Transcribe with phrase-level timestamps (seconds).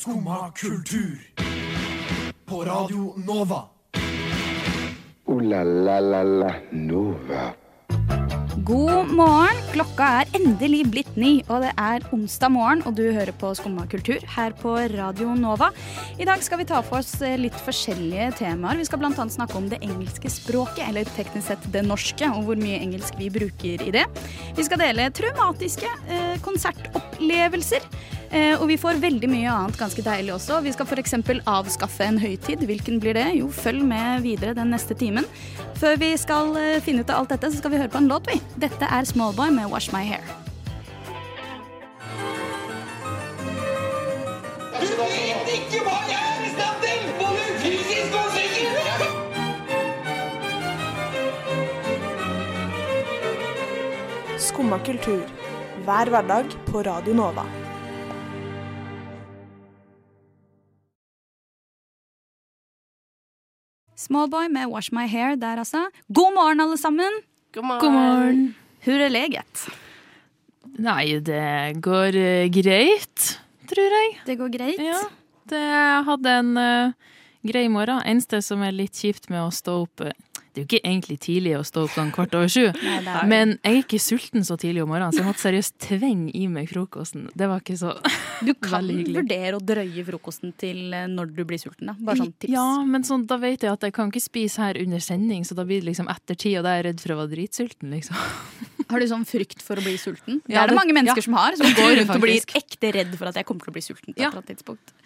[0.00, 1.20] Skumma kultur.
[2.46, 3.64] På Radio Nova.
[5.26, 7.42] O-la-la-la-la Nova.
[8.64, 9.58] God morgen!
[9.74, 13.84] Klokka er endelig blitt ni, og det er onsdag morgen, og du hører på Skumma
[13.92, 15.68] kultur her på Radio Nova.
[16.16, 18.80] I dag skal vi ta for oss eh, litt forskjellige temaer.
[18.80, 19.12] Vi skal bl.a.
[19.12, 23.28] snakke om det engelske språket, eller teknisk sett det norske, og hvor mye engelsk vi
[23.36, 24.06] bruker i det.
[24.56, 27.84] Vi skal dele traumatiske eh, konsertopplevelser.
[28.30, 30.60] Eh, og vi får veldig mye annet ganske deilig også.
[30.62, 31.14] Vi skal f.eks.
[31.50, 32.62] avskaffe en høytid.
[32.68, 33.26] Hvilken blir det?
[33.40, 35.26] Jo, følg med videre den neste timen.
[35.80, 38.10] Før vi skal eh, finne ut av alt dette, så skal vi høre på en
[38.10, 38.38] låt, vi.
[38.62, 40.22] Dette er Smallboy med Wash My Hair.
[44.80, 47.00] Du vet ikke hva jeg er i stand til!
[47.18, 48.78] Både fysisk og psykisk!
[54.50, 55.26] Skumma kultur.
[55.88, 57.59] Hver hverdag på Radio Nova.
[64.00, 65.84] Smallboy med Wash My Hair der, altså.
[66.08, 67.20] God morgen, alle sammen!
[67.52, 67.80] God morgen.
[67.82, 68.42] God morgen.
[68.84, 69.64] Hvor er leget?
[70.80, 73.26] Nei, det går uh, greit,
[73.68, 74.14] tror jeg.
[74.24, 74.80] Det går greit?
[74.80, 75.02] Ja.
[75.52, 75.60] Det
[76.06, 77.12] hadde en uh,
[77.44, 78.00] grei morgen.
[78.08, 80.16] Eneste som er litt kjipt med å stå opp eh,
[80.50, 82.64] Det er jo ikke egentlig tidlig å stå opp sånn kvart over sju,
[83.06, 86.32] Nei, men jeg er ikke sulten så tidlig om morgenen, så jeg måtte seriøst tvinge
[86.34, 87.28] i meg frokosten.
[87.38, 87.94] Det var ikke så
[88.46, 91.92] Du kan vurdere å drøye frokosten til eh, når du blir sulten.
[91.92, 91.94] da.
[91.98, 92.52] Bare sånn tips.
[92.54, 95.54] Ja, men sånn, da vet jeg at jeg kan ikke spise her under sending, så
[95.58, 97.94] da blir det liksom etter ti, og da er jeg redd for å være dritsulten,
[97.94, 98.18] liksom.
[98.90, 100.40] Har du sånn frykt for å bli sulten?
[100.48, 101.28] Det er det mange mennesker ja.
[101.28, 101.54] som har.
[101.60, 104.16] Som går rundt og blir ekte redd for at jeg kommer til å bli sulten.
[104.18, 104.32] Ja.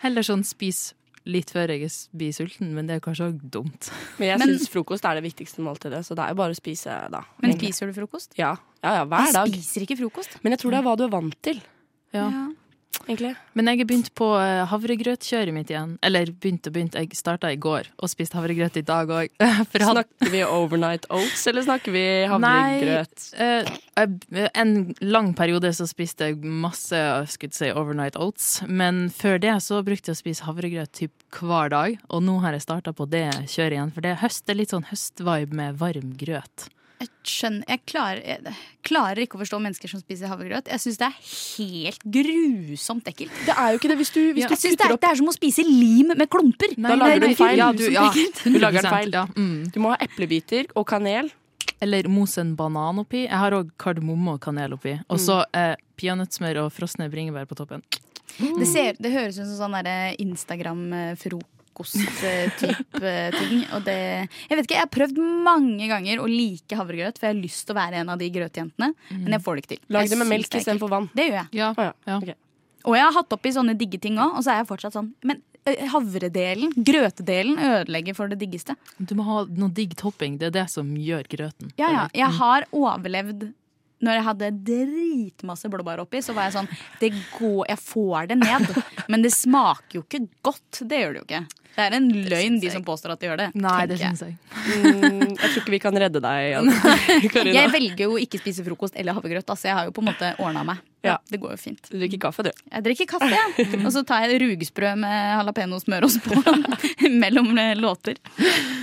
[0.01, 0.95] Heller sånn spis
[1.25, 3.91] litt før jeg blir sulten, men det er kanskje også dumt.
[4.21, 6.97] Men jeg syns frokost er det viktigste måltidet, så det er jo bare å spise
[7.13, 7.23] da.
[7.41, 7.73] Men egentlig.
[7.73, 8.37] spiser du frokost?
[8.41, 9.49] Ja, ja, ja hver dag.
[9.49, 10.37] Jeg spiser ikke frokost.
[10.45, 11.63] Men jeg tror det er hva du er vant til,
[12.15, 12.29] Ja.
[12.29, 12.45] Ja.
[13.05, 13.35] Egentlig.
[13.55, 15.97] Men jeg har begynt på eh, havregrøtkjøret mitt igjen.
[16.05, 19.33] Eller begynt og begynt, jeg starta i går og spiste havregrøt i dag òg.
[19.75, 23.27] Snakker vi overnight oats, eller snakker vi havregrøt?
[23.39, 23.73] eh,
[24.55, 27.01] en lang periode så spiste jeg masse
[27.35, 28.61] skulle si, overnight oats.
[28.69, 31.99] Men før det så brukte jeg å spise havregrøt typ hver dag.
[32.11, 33.93] Og nå har jeg starta på det kjøret igjen.
[33.95, 36.69] For det er høst, det er litt sånn høstvibe med varm grøt.
[37.05, 38.55] Jeg skjønner, jeg klarer, jeg
[38.87, 40.69] klarer ikke å forstå mennesker som spiser havregrøt.
[40.73, 43.33] Jeg syns det er helt grusomt ekkelt.
[43.45, 44.49] Det er jo ikke det hvis du, hvis ja.
[44.49, 46.75] du kutter det, er, opp det er som å spise lim med klumper.
[46.77, 47.61] Da lager du en feil.
[47.61, 48.09] Ja, du, ja,
[48.45, 49.13] Du lager en feil.
[49.13, 49.71] Ja, mm.
[49.75, 51.33] Du må ha eplebiter og kanel.
[51.85, 53.27] Eller mos en banan oppi.
[53.27, 54.97] Jeg har òg kardemomme og kanel oppi.
[55.13, 57.85] Og så eh, peanøttsmør og frosne bringebær på toppen.
[58.39, 59.77] Det, ser, det høres ut som sånn
[61.75, 63.65] Instagram-frokost-type ting.
[63.75, 67.35] Og det Jeg vet ikke, jeg har prøvd mange ganger å like havregrøt, for jeg
[67.35, 68.93] har lyst til å være en av de grøtjentene.
[69.11, 69.83] Men jeg får det ikke til.
[69.97, 71.11] Lag det med melk istedenfor vann.
[71.15, 71.49] Det gjør jeg.
[71.61, 71.93] Ja, Å ja.
[72.07, 72.21] ja.
[72.21, 72.39] Okay.
[72.85, 75.15] Og jeg har hatt oppi sånne digge ting òg, og så er jeg fortsatt sånn
[75.25, 78.75] Men havredelen, grøtedelen, ødelegger for det diggeste.
[78.99, 80.37] Du må ha noe digg topping.
[80.37, 81.71] Det er det som gjør grøten.
[81.81, 82.03] Ja, ja.
[82.13, 83.47] Jeg har overlevd
[84.05, 86.71] når jeg hadde dritmasse blåbær oppi, så var jeg sånn
[87.01, 88.71] det går, Jeg får det ned,
[89.09, 90.83] men det smaker jo ikke godt.
[90.85, 91.45] Det gjør det jo ikke.
[91.75, 93.47] Det er en løgn, de som påstår at de gjør det.
[93.59, 94.37] Nei, det syns jeg.
[94.55, 96.69] Mm, jeg tror ikke vi kan redde deg,
[97.35, 97.55] Karina.
[97.57, 99.49] Jeg velger jo ikke spise frokost eller havregrøt.
[99.51, 100.85] Altså, jeg har jo på en måte ordna meg.
[101.05, 101.19] Ja.
[101.29, 101.91] Det går jo fint.
[101.91, 102.53] Du drikker kaffe, du.
[102.71, 103.67] Jeg drikker kaffe, ja.
[103.83, 106.39] Og så tar jeg rugsprø med jalapeño-smørost på
[107.25, 107.51] mellom
[107.83, 108.23] låter.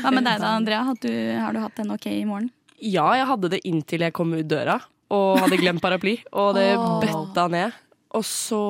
[0.04, 0.84] Hva med deg da, Andrea?
[0.92, 2.52] Har du, har du hatt en ok i morgen?
[2.82, 6.18] Ja, jeg hadde det inntil jeg kom ut døra og hadde glemt paraply.
[6.32, 7.00] Og det oh.
[7.04, 7.76] bøtta ned.
[8.18, 8.62] Og så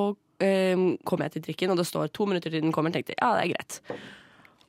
[0.42, 2.94] eh, kom jeg til trikken, og det står to minutter til den kommer.
[2.94, 4.02] Tenkte ja, det er greit.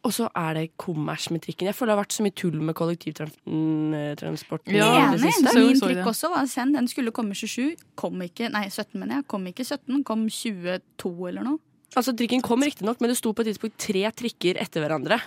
[0.03, 1.69] Og så er det kommers med trikken.
[1.69, 4.65] Jeg føler det har vært så mye tull med kollektivtransport.
[4.75, 6.75] Ja, det Min trikk også var send.
[6.75, 7.77] Den skulle komme 27.
[7.99, 9.29] Kom ikke, nei 17, mener jeg.
[9.31, 11.63] Kom ikke 17, kom 22 eller noe.
[11.93, 15.21] Altså, trikken kom riktignok, men det sto på et tidspunkt tre trikker etter hverandre.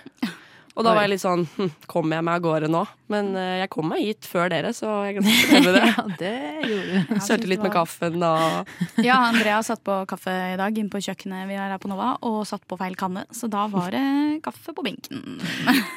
[0.75, 2.81] Og da var jeg litt sånn hm, Kommer jeg meg av gårde nå?
[3.11, 5.83] Men uh, jeg kom meg hit før dere, så jeg kan ikke med det.
[5.87, 6.33] Ja, det
[6.67, 7.19] gjorde du.
[7.23, 8.75] Sølte litt med kaffen og
[9.07, 12.15] Ja, Andrea satt på kaffe i dag inne på kjøkkenet vi har her på Nova,
[12.27, 13.23] og satt på feil kanne.
[13.35, 14.03] Så da var det
[14.45, 15.39] kaffe på benken.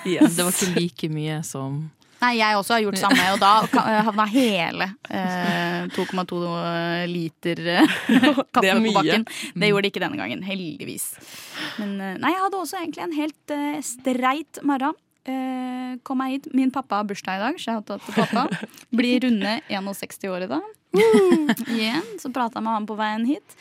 [0.07, 0.35] yes.
[0.39, 1.89] Det var ikke like mye som
[2.21, 6.39] Nei, jeg også har gjort samme, og da ka- havna hele eh, 2,2
[7.13, 7.99] liter eh,
[8.55, 9.27] kaffe er på bakken.
[9.55, 11.13] Det gjorde det ikke denne gangen, heldigvis.
[11.79, 14.97] Men eh, nei, jeg hadde også egentlig en helt eh, streit morgen.
[15.29, 16.51] Eh, kom meg hit.
[16.57, 17.61] Min pappa har bursdag i dag.
[17.61, 18.47] Shout out til pappa.
[18.99, 20.75] Blir runde 61 år i dag.
[21.69, 23.55] Igjen så prata jeg med han på veien hit.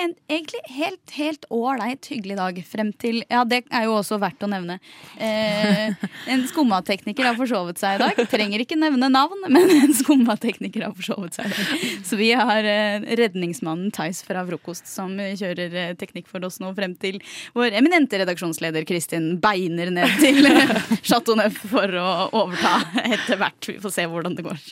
[0.00, 4.42] En- egentlig helt helt ålreit hyggelig dag frem til Ja, det er jo også verdt
[4.46, 4.78] å nevne.
[5.20, 5.92] Eh,
[6.32, 8.22] en skummatekniker har forsovet seg i dag.
[8.32, 11.84] Trenger ikke nevne navn, men en skummatekniker har forsovet seg i dag.
[12.08, 16.72] Så vi har eh, redningsmannen Theis fra Frokost som kjører eh, teknikk for oss nå
[16.78, 17.20] frem til
[17.56, 20.48] vår eminente redaksjonsleder Kristin beiner ned til
[21.08, 22.10] Chateau Neuf for å
[22.40, 23.72] overta etter hvert.
[23.74, 24.68] Vi får se hvordan det går.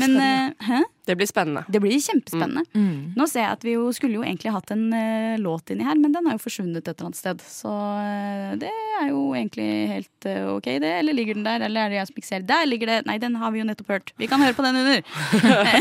[0.00, 0.82] Men eh, hæ?
[1.06, 1.62] Det blir spennende.
[1.70, 2.64] Det blir kjempespennende.
[3.14, 5.94] Nå ser jeg at vi jo skulle jo egentlig hatt en uh, låt inni her,
[6.00, 7.44] men den har jo forsvunnet et eller annet sted.
[7.46, 10.90] Så uh, det er jo egentlig helt uh, ok, det.
[10.98, 11.62] Eller ligger den der?
[11.68, 12.46] Eller er det jeg som ikke ser?
[12.48, 12.96] Der ligger det!
[13.06, 14.10] Nei, den har vi jo nettopp hørt.
[14.18, 15.04] Vi kan høre på den under.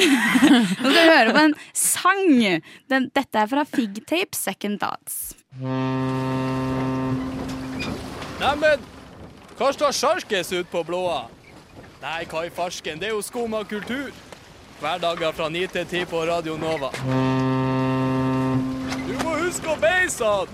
[0.84, 2.62] Nå skal vi høre på en sang.
[2.94, 5.34] Den, dette er fra Fig Tape, Second Thoughts.
[8.36, 8.86] Neimen,
[9.58, 11.24] hva står sjarkes ut på blåa?
[12.06, 14.14] Nei, hva i farsken, det er jo skum av kultur.
[14.82, 16.90] Hverdager fra 9 til 10 på Radio Nova.
[19.06, 20.52] Du må huske å beise han!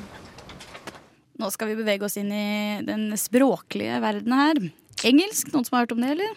[1.42, 2.46] Nå skal vi bevege oss inn i
[2.86, 4.60] den språklige verden her.
[5.10, 6.36] Engelsk, noen som har hørt om det, eller?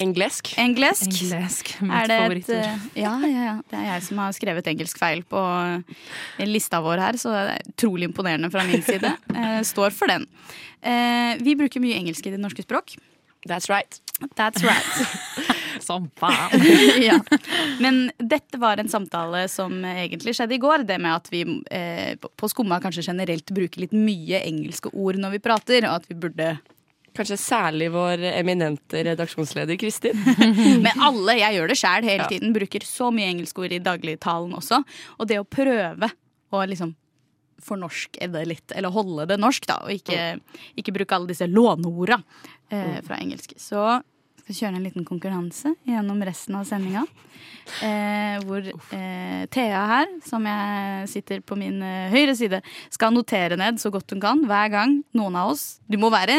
[0.00, 0.48] Englesk.
[0.58, 1.12] Englesk.
[1.12, 2.56] Englesk, Er mitt det et, favorittord.
[2.64, 3.54] eh, ja, ja, ja.
[3.70, 7.42] Det er jeg som har skrevet engelsk feil på eh, lista vår her, så det
[7.52, 9.12] er utrolig imponerende fra min side.
[9.40, 10.24] Eh, står for den.
[10.82, 12.96] Eh, vi bruker mye engelsk i det norske språk.
[13.46, 14.00] That's right.
[14.36, 15.56] That's right.
[15.88, 16.64] Som faen.
[17.08, 17.18] ja.
[17.80, 20.84] Men dette var en samtale som egentlig skjedde i går.
[20.88, 25.36] Det med at vi eh, på- Skumma kanskje generelt bruker litt mye engelske ord når
[25.38, 26.52] vi prater, og at vi burde
[27.10, 30.14] Kanskje særlig vår eminente redaksjonsleder Kristin.
[30.84, 32.28] Men alle, jeg gjør det sjæl hele Ja.
[32.30, 34.78] tiden, bruker så mye engelske ord i dagligtalen også.
[35.18, 36.06] Og det å prøve
[36.54, 36.92] å liksom
[37.66, 40.38] fornorske det litt, eller holde det norsk, da, og ikke,
[40.80, 42.20] ikke bruke alle disse låneorda
[42.70, 43.56] eh, fra engelsk.
[43.60, 43.82] Så
[44.50, 47.06] skal kjøre en liten konkurranse gjennom resten av sendinga.
[47.86, 52.58] Eh, hvor eh, Thea her, som jeg sitter på min eh, høyre side,
[52.90, 56.34] skal notere ned så godt hun kan hver gang noen av oss Du må være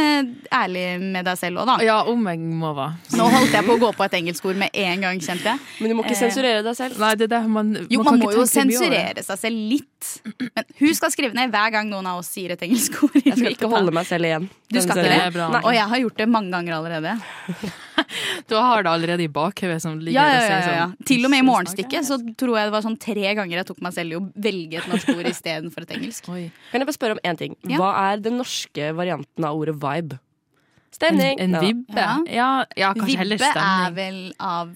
[0.51, 1.77] ærlig med deg selv òg, da.
[1.87, 2.97] Ja, om jeg må være.
[3.15, 5.63] Nå holdt jeg på å gå på et engelskord med en gang, kjente jeg.
[5.79, 6.99] Men du må ikke Eh, sensurere deg selv.
[6.99, 10.11] Nei, det er det man, Jo, man, man må jo sensurere seg selv litt.
[10.41, 13.15] Men hun skal skrive ned hver gang noen av oss sier et engelskord.
[13.21, 14.49] Jeg skal ikke holde meg selv igjen.
[14.67, 15.61] Du skal ikke det.
[15.63, 17.15] Og jeg har gjort det mange ganger allerede.
[18.49, 20.87] Du har det allerede i bakhodet som ligger Ja, ja, ja, ja.
[20.87, 23.65] sånn Til og med i morgenstykket så tror jeg det var sånn tre ganger jeg
[23.71, 26.27] tok meg selv i å velge et norsk ord istedenfor et engelsk.
[26.27, 26.51] engelsk?" Oi.
[26.71, 27.55] Kan jeg bare spørre om én ting?
[27.67, 27.77] Ja.
[27.77, 30.19] Hva er den norske varianten av ordet vibe?
[30.91, 31.39] Stemning.
[31.39, 31.95] en en vibbe?
[31.95, 32.17] Ja.
[32.27, 33.55] Ja, ja kanskje heller stemning.
[33.55, 34.73] Vibbe er vel av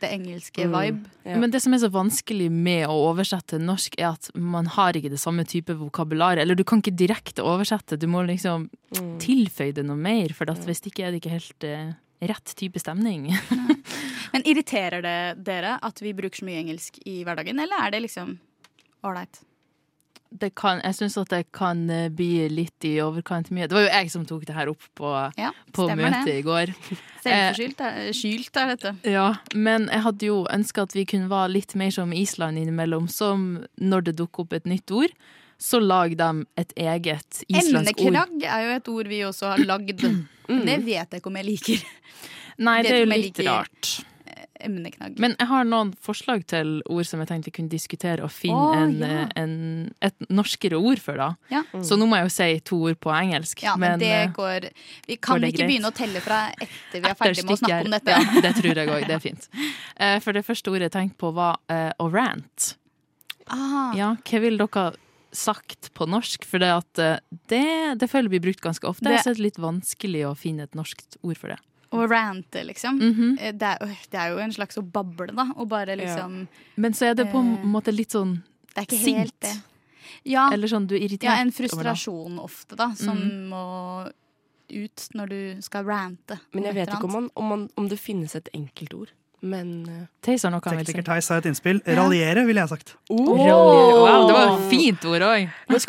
[0.00, 0.72] det engelske Mm.
[0.72, 1.10] vibe.
[1.24, 1.36] Ja.
[1.38, 5.08] Men det som er så vanskelig med å oversette norsk, er at man har ikke
[5.10, 6.36] det samme type vokabular.
[6.38, 9.18] Eller du kan ikke direkte oversette, du må liksom Mm.
[9.18, 10.28] tilføye det noe mer.
[10.32, 13.30] For at hvis ikke er det ikke helt eh, rett type stemning.
[14.32, 15.16] Men irriterer det
[15.46, 18.36] dere at vi bruker så mye engelsk i hverdagen, eller er det liksom
[19.04, 19.42] ålreit?
[20.34, 23.68] Det kan, jeg syns at det kan eh, bli litt i overkant mye.
[23.70, 26.34] Det var jo jeg som tok det her opp på, Ja, på møtet det.
[26.40, 26.72] i går.
[27.22, 28.94] Selvforskyldt er, skylt er dette.
[29.06, 33.06] Ja, men jeg hadde jo ønska at vi kunne være litt mer som Island innimellom.
[33.06, 35.14] Som når det dukker opp et nytt ord,
[35.58, 38.06] så lager de et eget islandsk ord.
[38.14, 40.02] Emneknagg er jo et ord vi også har lagd.
[40.48, 41.86] Men det vet jeg ikke om jeg liker.
[42.64, 43.94] Nei, det er jo litt rart.
[44.64, 45.18] Emneknagg.
[45.20, 48.60] Men jeg har noen forslag til ord som jeg tenkte vi kunne diskutere og finne
[48.62, 49.08] Å, en, ja.
[49.26, 49.56] eh, en,
[50.04, 51.18] et norskere ord for.
[51.20, 51.26] da.
[51.52, 51.60] Ja.
[51.84, 53.64] Så nå må jeg jo si to ord på engelsk.
[53.66, 54.68] Ja, men, det eh, går
[55.10, 55.68] Vi kan går ikke greit?
[55.72, 58.16] begynne å telle fra etter vi er ferdig med å snakke om dette.
[58.16, 59.06] Ja, det tror jeg òg.
[59.10, 59.48] Det er fint.
[59.98, 62.70] Eh, For det første ordet jeg tenkte på, var uh, å rant.
[63.52, 64.86] Ah, Ja, hva vil dere
[65.36, 66.44] sagt på norsk?
[66.48, 67.18] For det, at eh,
[67.52, 69.04] det, det føler jeg blir brukt ganske ofte.
[69.08, 71.58] Det- det er litt vanskelig å finne et norsk ord for det.
[71.94, 72.98] Å rante, liksom.
[72.98, 73.52] Mm -hmm.
[73.58, 75.52] det, er, øh, det er jo en slags å bable, da.
[75.56, 78.42] Og bare liksom Men så er det på en Eh, måte litt sånn
[78.74, 79.18] Det er ikke Sint.
[79.18, 79.62] helt det.
[80.24, 81.68] Ja, Eller sånn du er irritert ja, en over det.
[81.70, 83.48] frustrasjon ofte, da, som mm.
[83.48, 84.10] må
[84.70, 86.38] ut når du skal rante.
[86.52, 89.08] Men jeg vet ikke om, man, om, man, om det finnes et enkeltord.
[89.44, 90.92] Men eh, Theis har noe han vil si.
[90.92, 91.80] Tekniker Theis har et innspill.
[91.84, 92.94] Raljere, ville jeg sagt.
[93.12, 93.34] Oh.
[93.36, 95.42] Wow, det var et fint ord òg.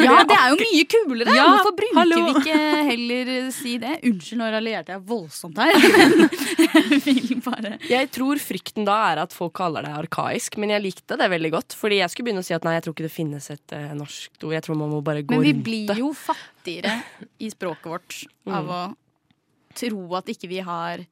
[0.03, 1.35] Ja, det er jo mye kulere!
[1.37, 2.19] Ja, Hvorfor bruker hallo.
[2.25, 2.57] vi ikke
[2.91, 3.93] heller si det?
[4.11, 5.77] Unnskyld, nå raljerte jeg voldsomt her.
[5.85, 6.27] Men
[6.65, 10.83] jeg vil bare jeg tror frykten da er at folk kaller det arkaisk, men jeg
[10.83, 11.75] likte det veldig godt.
[11.77, 13.91] Fordi jeg skulle begynne å si at nei, jeg tror ikke det finnes et uh,
[13.97, 14.55] norsk ord.
[14.57, 16.97] Jeg tror man må bare gå Men vi rundt blir jo fattigere
[17.39, 18.17] i språket vårt
[18.51, 18.81] av å
[19.75, 21.05] tro at ikke vi har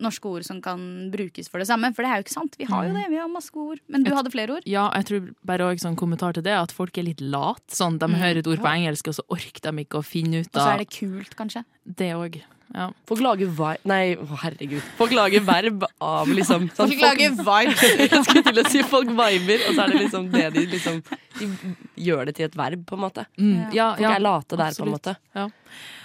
[0.00, 1.92] norske ord som kan brukes for det samme.
[1.94, 2.56] For det er jo ikke sant.
[2.58, 3.04] Vi har jo det.
[3.12, 3.78] Vi har masse ord.
[3.88, 4.62] Men du Et- hadde flere ord?
[4.66, 7.62] Ja, jeg tror bare også sånn kommentar til det, at folk er litt lat.
[7.70, 10.50] Sånn, de hører et ord på engelsk, og så orker de ikke å finne ut
[10.56, 11.64] av Og så er det kult, kanskje.
[11.86, 12.42] det òg.
[12.74, 12.88] Ja.
[13.06, 14.80] Folk lager vibe Nei, herregud.
[14.96, 17.82] Folk lager verb av liksom sånn, Folk lager vibes.
[18.10, 21.02] Jeg skulle til å si folk viber, og så er det liksom det de liksom
[21.38, 23.26] De gjør det til et verb, på en måte.
[23.38, 25.14] Mm, ja, Folk ja, er late der, på en måte.
[25.36, 25.48] Eh,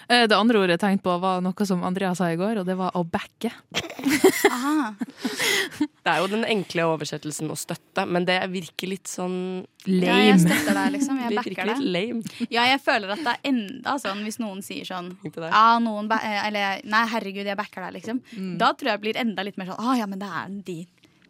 [0.09, 2.73] Det andre ordet jeg tenkte på, var noe som Andrea sa i går, og det
[2.79, 3.51] var å backe.
[6.03, 9.35] Det er jo den enkle oversettelsen å støtte, men det virker litt sånn
[9.85, 10.07] lame.
[10.07, 11.19] Ja, jeg støtter deg, liksom.
[11.21, 11.83] Jeg Det backer deg.
[11.95, 12.47] lame.
[12.49, 15.11] Ja, jeg føler at det er enda sånn hvis noen sier sånn?
[15.37, 18.23] Ja, noen ba eh, Eller nei, herregud, jeg backer deg, liksom.
[18.33, 18.55] Mm.
[18.61, 20.77] Da tror jeg blir enda litt mer sånn Å ja, men det er de.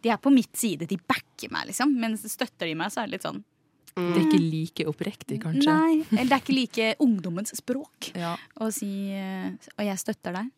[0.00, 1.92] De er på mitt side, de backer meg, liksom.
[2.00, 3.42] Mens støtter de meg, så er det litt sånn
[3.96, 5.72] Det er ikke like oppriktig, kanskje.
[5.74, 6.04] Nei.
[6.12, 10.50] Eller det er ikke like ungdommens språk Ja, å si eh, Og jeg støtter deg.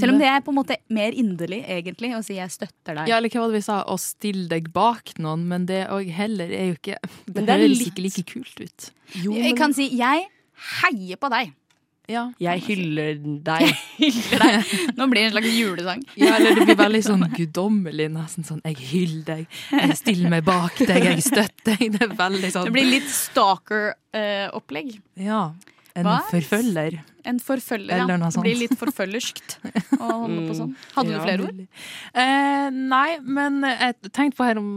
[0.00, 3.10] Selv om det er på en måte mer inderlig, egentlig, å si jeg støtter deg.
[3.10, 3.82] Ja, eller hva var det vi sa?
[3.84, 6.96] Å stille deg bak noen, men det òg heller er jo ikke
[7.26, 8.86] Det, det høres litt- ikke like kult ut.
[9.20, 10.24] Jo, Jeg kan si jeg
[10.80, 11.52] heier på deg.
[12.10, 12.24] Ja.
[12.42, 13.68] jeg hyller deg.
[13.98, 14.72] Hyller deg.
[14.98, 16.02] Nå blir det en slags julesang.
[16.18, 20.44] ja, eller det blir veldig sånn guddommelig, nesten sånn Jeg hyller deg, jeg stiller meg
[20.48, 21.92] bak deg, jeg støtter deg.
[21.98, 24.96] Det er veldig sånn Det blir litt stalker-opplegg.
[25.22, 25.44] Ja.
[25.92, 26.22] En Hva?
[26.30, 27.02] forfølger.
[27.28, 28.06] En forfølger, ja.
[28.08, 29.58] Det blir litt forfølgerskt
[30.00, 30.70] å holde på sånn.
[30.94, 31.58] Hadde du flere ord?
[32.16, 34.70] Eh, nei, men jeg tenkte på her om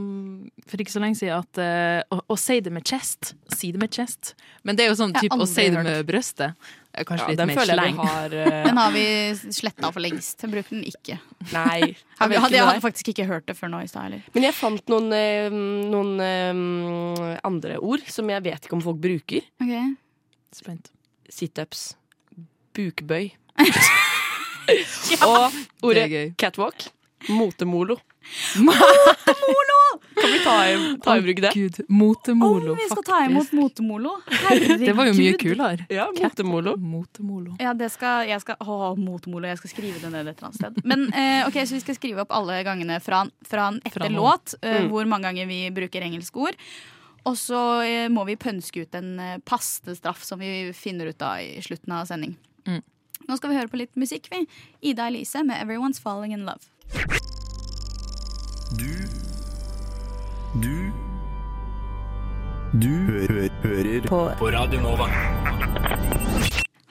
[0.68, 3.32] for ikke så lenge siden at eh, å, å si det med chest.
[3.56, 4.36] Si det med chest.
[4.68, 6.68] Men det er jo sånn type typ, å si det med brøstet.
[7.04, 7.98] Kanskje Ja, litt den mer føler jeg sleng.
[8.00, 8.64] vi har uh...
[8.70, 9.06] Den har vi
[9.58, 10.46] sletta for lengst.
[10.46, 11.18] Jeg bruker den ikke.
[11.52, 11.80] Nei.
[12.16, 14.22] Jeg, jeg hadde, jeg hadde faktisk ikke hørt det før nå i stad heller.
[14.34, 19.02] Men jeg fant noen, eh, noen um, andre ord som jeg vet ikke om folk
[19.04, 19.44] bruker.
[20.56, 20.88] Spent.
[21.30, 21.90] Situps.
[22.76, 23.34] Bukbøy.
[24.66, 25.28] Ja.
[25.30, 25.54] Og
[25.86, 26.88] ordet catwalk.
[27.30, 28.00] Motemolo.
[28.58, 29.75] Motemolo.
[30.16, 30.56] Kan vi ta
[31.04, 31.52] ta i bruk det?
[31.54, 34.14] Gud, motemolo, Om vi skal ta imot motemolo.
[34.32, 34.80] Herregud.
[34.86, 35.86] Det var jo mye kulere.
[35.92, 36.76] Ja, motemolo.
[36.78, 37.56] Motemolo.
[37.60, 40.60] Ja, det skal, jeg skal, å, motemolo, jeg skal skrive det ned et eller annet
[40.62, 40.82] sted.
[40.88, 44.56] Men eh, ok, Så vi skal skrive opp alle gangene fra, fra etter Fra låt,
[44.62, 44.90] eh, Mm.
[44.92, 46.56] hvor mange ganger vi bruker engelske ord.
[47.26, 51.22] Og så eh, må vi pønske ut en eh, passende straff som vi finner ut
[51.26, 52.36] av i slutten av sending.
[52.68, 52.82] Mm.
[53.28, 54.44] Nå skal vi høre på litt musikk, vi.
[54.92, 56.70] Ida Elise med 'Everyone's Falling In Love'.
[58.78, 59.05] Du
[60.56, 60.92] Du
[62.80, 64.20] Du hø hø hører på.
[64.40, 65.08] på Radio Nova.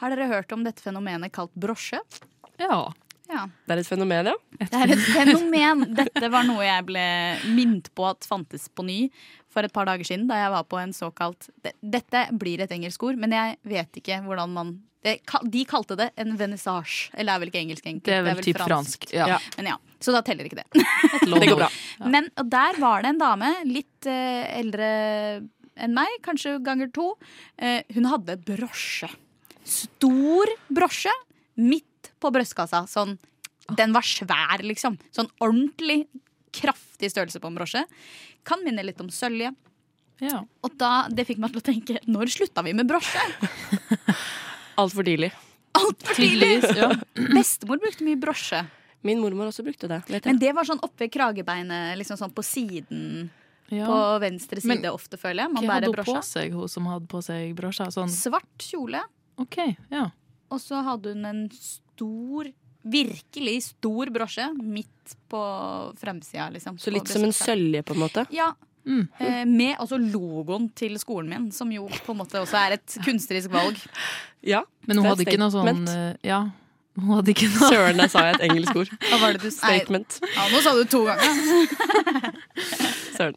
[0.01, 2.01] Har dere hørt om dette fenomenet kalt brosje?
[2.61, 2.93] Ja.
[3.29, 3.47] Ja.
[3.67, 4.35] Det er et fenomen, ja.
[4.61, 5.85] Det er et fenomen.
[5.97, 7.05] Dette var noe jeg ble
[7.57, 8.99] minnet på at fantes på ny
[9.55, 11.49] for et par dager siden, da jeg var på en såkalt
[11.81, 16.35] Dette blir et engelsk ord, men jeg vet ikke hvordan man De kalte det en
[16.41, 18.11] venissage Eller det er vel ikke engelsk, egentlig.
[18.11, 19.09] Det er vel typ fransk.
[19.15, 19.29] Ja.
[19.35, 19.41] Ja.
[19.59, 20.85] Men ja, Så da teller ikke det.
[21.25, 21.71] Det går bra.
[22.05, 24.89] Men og der var det en dame, litt uh, eldre
[25.75, 27.13] enn meg, kanskje ganger to.
[27.59, 29.11] Uh, hun hadde brosje.
[29.65, 31.13] Stor brosje
[31.61, 32.85] midt på brystkassa.
[32.91, 33.17] Sånn,
[33.79, 34.99] den var svær, liksom.
[35.15, 36.05] Sånn ordentlig
[36.55, 37.83] kraftig størrelse på en brosje.
[38.47, 39.53] Kan minne litt om sølje.
[40.23, 40.45] Ja.
[40.65, 43.23] Og da, det fikk meg til å tenke når slutta vi med brosje?
[44.81, 45.33] Altfor tidlig.
[45.75, 46.61] Altfor tidlig!
[46.79, 46.93] Ja.
[47.37, 48.63] Bestemor brukte mye brosje.
[49.05, 50.01] Min mormor også brukte det.
[50.09, 53.27] Vet Men det var sånn oppe ved kragebeinet, liksom sånn på siden.
[53.73, 53.89] Ja.
[53.89, 55.53] På venstre side Men ofte, føler jeg.
[55.53, 57.89] Man Hva hadde hun på seg, hun som hadde på seg brosje?
[57.93, 59.03] Sånn, Svart kjole.
[59.41, 59.59] OK,
[59.93, 60.07] ja.
[60.53, 62.49] Og så hadde hun en stor,
[62.85, 65.41] virkelig stor brosje midt på
[66.01, 66.51] fremsida.
[66.55, 68.27] Liksom, Så litt som en sølje, på en måte.
[68.35, 68.53] Ja.
[68.85, 69.07] Mm.
[69.19, 72.99] Eh, med altså logoen til skolen min, som jo på en måte også er et
[73.05, 73.81] kunstnerisk valg.
[74.45, 74.59] Ja.
[74.85, 75.89] Men hun hadde ikke noe sånn statement.
[76.21, 76.43] eh, Ja.
[76.95, 78.91] Hun hadde ikke noe Søren, der sa jeg et engelsk ord.
[79.09, 79.79] Hva var det du Nei,
[80.37, 81.25] ja, Nå sa du to ganger.
[83.17, 83.35] Søren.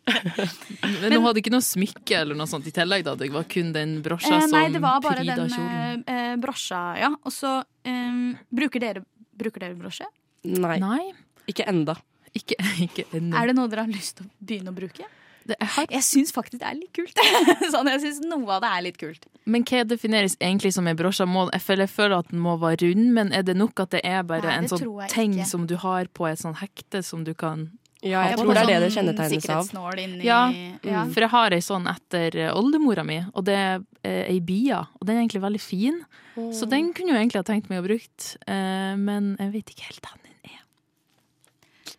[1.01, 3.06] Men hun hadde ikke noe smykke eller noe sånt i tillegg?
[3.08, 6.36] da Det var kun den brosja Eh, som nei, det var bare den eh, eh,
[6.44, 7.12] brosja, ja.
[7.24, 7.56] Og så
[7.88, 8.20] eh,
[8.54, 9.04] bruker dere
[9.38, 10.08] Bruker dere brosje?
[10.48, 11.13] Nei, Nei,
[11.51, 11.96] ikke enda.
[12.38, 13.38] ikke, ikke enda.
[13.41, 15.06] Er det noe dere har lyst til å begynne å bruke?
[15.48, 17.15] Det- har- Jeg syns faktisk det er litt kult.
[17.74, 19.27] sånn, jeg syns noe av det er litt kult.
[19.48, 21.24] Men hva defineres egentlig som en brosje?
[21.53, 24.01] Jeg føler, jeg føler at den må være rund, men er det nok at det
[24.03, 25.46] er bare Nei, en sånn ting ikke.
[25.48, 27.70] som du har på et sånn hekte som du kan
[28.07, 29.99] Ja, jeg jeg tror det er det det Sånn kjennetegnes av.
[30.03, 30.41] Inni Ja.
[30.83, 31.03] ja.
[31.13, 34.85] For jeg har ei sånn etter oldemora mi, og det er eh, ei bia.
[34.99, 35.99] Og den er egentlig veldig fin,
[36.53, 39.89] så den kunne jeg egentlig ha tenkt meg å brukt, eh, men jeg vet ikke
[39.89, 40.33] helt hva den er.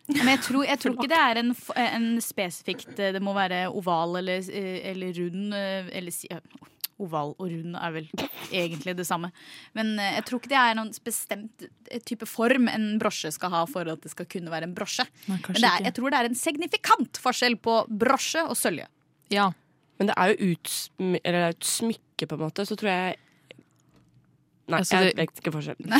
[0.09, 1.53] Men jeg tror, jeg tror ikke det er en,
[1.85, 5.53] en spesifikt eh, Det må være oval eller, eller rund.
[5.53, 6.11] Eller
[6.99, 8.09] Oval og rund er vel
[8.51, 9.29] egentlig det samme.
[9.77, 13.53] Men eh, jeg tror ikke det er noen bestemt eh, type form en brosje skal
[13.55, 15.05] ha for at det skal kunne være en brosje.
[15.29, 18.85] Nei, Men det er, jeg tror det er en signifikant forskjell på brosje og sølje.
[19.31, 19.49] Ja.
[19.99, 22.63] Men det er jo utsmy eller det er et smykke, på en måte.
[22.67, 23.17] Så tror jeg
[24.69, 25.93] Nei, Altså, jeg det- vet ikke forskjellen.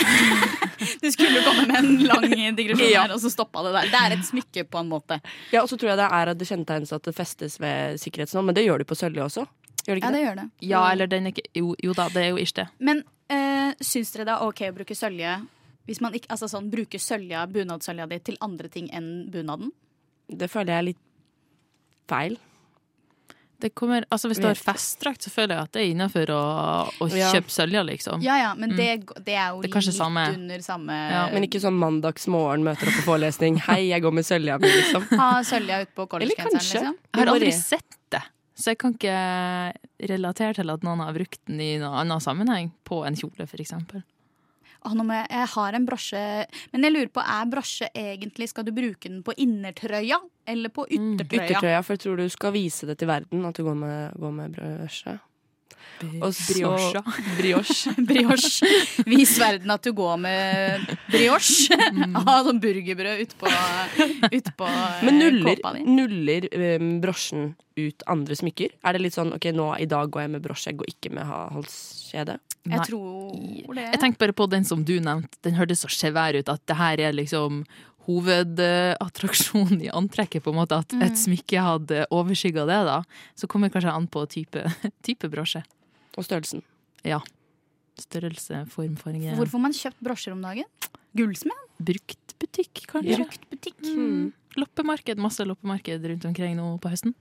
[1.01, 3.01] Du skulle komme med en lang digresjon Ja.
[3.07, 3.87] her, og så stoppa det der.
[3.91, 5.17] Det er et smykke, på en måte.
[5.51, 8.45] Ja, og så tror jeg det er at det kjennetegnes at det festes ved sikkerhetsnål,
[8.45, 9.47] men det gjør de på sølje også.
[9.87, 10.25] Gjør det Ja, ikke det det?
[10.27, 10.49] gjør det.
[10.69, 12.67] Ja, eller den er ikke Jo, jo da, det er jo ikke det.
[12.79, 15.37] Men uh, syns dere det er OK å bruke sølje
[15.89, 19.71] hvis man ikke altså sånn, bruker sølja, bunadssølja di til andre ting enn bunaden?
[20.29, 20.99] Det føler jeg er litt
[22.07, 22.37] feil.
[23.59, 26.43] det kommer, altså Hvis du har festdrakt, så føler jeg at det er innafor å,
[27.03, 27.31] å Ja.
[27.33, 28.21] kjøpe sølja, liksom.
[28.23, 28.77] Ja ja, men Mm.
[28.77, 30.27] det, det er jo Det er litt samme.
[30.33, 33.57] under samme Ja, Men ikke sånn mandagsmorgen møter opp på forelesning.
[33.65, 35.03] Hei, jeg går med sølja mi, liksom.
[35.17, 36.95] Ha sølja ut på Eller collegegenseren, liksom.
[37.13, 38.21] Jeg har aldri sett det,
[38.59, 39.17] så jeg kan ikke
[40.11, 42.73] relatere til at noen har brukt den i noen annen sammenheng.
[42.87, 43.47] På en kjole.
[44.79, 46.19] Nå må jeg, jeg har en brosje
[46.71, 50.85] Men jeg lurer på, er brosje egentlig Skal du bruke den på innertrøya eller på
[50.87, 51.43] yttertrøya?
[51.45, 54.31] Yttertrøya, for jeg tror du skal vise det til verden at du går med, går
[54.33, 55.19] med brødskje.
[56.21, 57.01] Og så-
[57.37, 57.93] Brioche.
[58.09, 58.69] Brioche.
[59.05, 61.75] Vis verden at du går med brioche.
[61.89, 62.13] Mm.
[62.25, 63.49] Ha sånn burgerbrød utpå
[64.31, 65.81] ut på, eh, Men nuller, kåpa di.
[65.83, 66.45] nuller
[66.79, 68.69] um, brosjen ut andre smykker?
[68.85, 71.11] Er det litt sånn ok, nå i dag går jeg med brosje, jeg går ikke
[71.17, 72.37] med halskjede?
[72.69, 73.87] Jeg tror det.
[73.89, 75.37] Jeg tenkte bare på den som du nevnte.
[75.43, 77.63] Den hørtes så svær ut at det her er liksom
[78.09, 80.77] hovedattraksjonen i antrekket, på en måte.
[80.79, 81.03] At Mm.
[81.03, 83.03] et smykke hadde overskygga det, da.
[83.35, 84.63] Så kommer kanskje an på type,
[85.03, 85.63] type brosje.
[86.19, 86.63] Og størrelsen.
[87.07, 87.21] Ja.
[87.99, 89.35] Størrelse, form, farge.
[89.39, 90.67] Hvor får man kjøpt brosjer om dagen?
[91.17, 91.65] Gullsmed?
[91.79, 93.23] Bruktbutikk, kanskje.
[93.23, 93.79] Bruktbutikk?
[93.87, 94.29] Mm.
[94.59, 95.19] Loppemarked.
[95.23, 97.15] Masse loppemarked rundt omkring nå på høsten.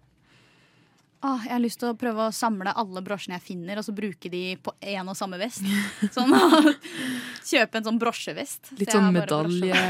[1.18, 3.90] Åh, jeg har lyst til å prøve å samle alle brosjene jeg finner, og så
[3.94, 5.64] bruke de på én og samme vest.
[6.14, 6.30] Sånn,
[7.48, 8.70] Kjøpe en sånn brosjevest.
[8.78, 9.80] Litt Så sånn medalje,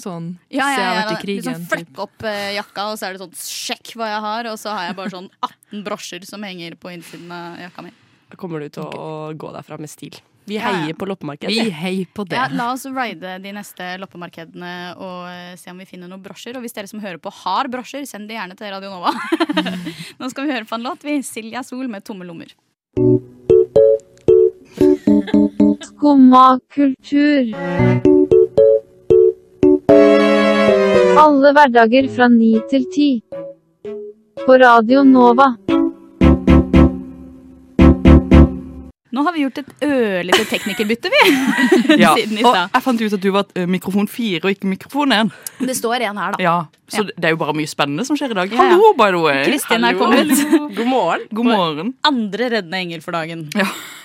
[0.00, 1.44] sånn Ja, Se, ja, jeg har ja, vært i krigen.
[1.44, 1.72] Liksom typ.
[1.74, 4.72] flekke opp eh, jakka, og så er det sånn sjekk hva jeg har, og så
[4.78, 7.92] har jeg bare sånn 18 brosjer som henger på innsiden av jakka mi.
[8.36, 10.18] Kommer du til å gå derfra med stil.
[10.48, 10.76] Vi Ja, ja.
[10.80, 11.48] heier på loppemarked.
[11.48, 12.36] Vi heier på det.
[12.36, 16.56] Ja, la oss ride de neste loppemarkedene og eh, se om vi finner noen brosjer.
[16.56, 19.12] Og hvis dere som hører på har brosjer, send de gjerne til Radio Nova.
[20.20, 21.04] Nå skal vi høre på en låt.
[21.04, 22.54] Vi Silja Sol med Tomme lommer.
[25.84, 27.52] Skumma kultur.
[31.18, 33.10] Alle hverdager fra ni til ti.
[34.46, 35.52] På Radio Nova.
[39.10, 41.22] Nå har vi gjort et ørlite teknikerbytte, vi.
[42.02, 44.68] Ja, Siden i og jeg fant ut at du var eh, mikrofon fire og ikke
[44.68, 45.30] mikrofon én.
[45.64, 46.42] Det står en her, da.
[46.44, 48.52] Ja, så det er jo bare mye spennende som skjer i dag.
[48.52, 48.76] Ja, ja.
[48.76, 49.42] Hallo, by the way.
[49.48, 50.30] Kristin er kommet.
[50.78, 51.24] God morgen.
[51.36, 51.94] God morgen.
[52.08, 53.46] Andre reddende engel for dagen.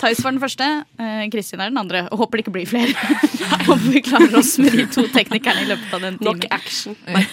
[0.01, 2.05] Theis var den første, eh, Kristin er den andre.
[2.11, 2.95] Og håper det ikke blir flere.
[3.67, 6.97] håper vi klarer oss med de to teknikerne i løpet av den Nok action.
[7.07, 7.23] Nei,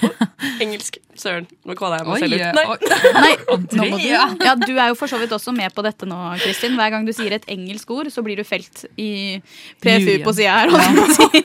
[0.63, 1.01] engelsk.
[1.21, 2.45] Søren, nå kvaler jeg meg selv ut.
[2.57, 3.25] Nei.
[3.27, 3.33] Nei,
[3.77, 4.07] nå må du.
[4.47, 6.79] Ja, du er jo for så vidt også med på dette nå, Kristin.
[6.79, 7.60] Hver gang du sier et engelsk
[7.91, 9.41] ord, så blir du felt i
[9.83, 10.73] PFU på sida her.
[11.17, 11.43] si.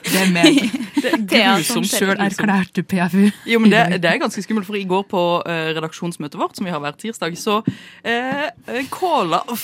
[1.01, 1.63] Det er.
[1.65, 1.91] Som grusomt.
[1.91, 3.30] Sjøl erklærte PFU.
[3.49, 6.67] Jo, men det, det er ganske skummelt, for i går på uh, redaksjonsmøtet vårt, som
[6.67, 9.43] vi har hver tirsdag, så uh, Kåla.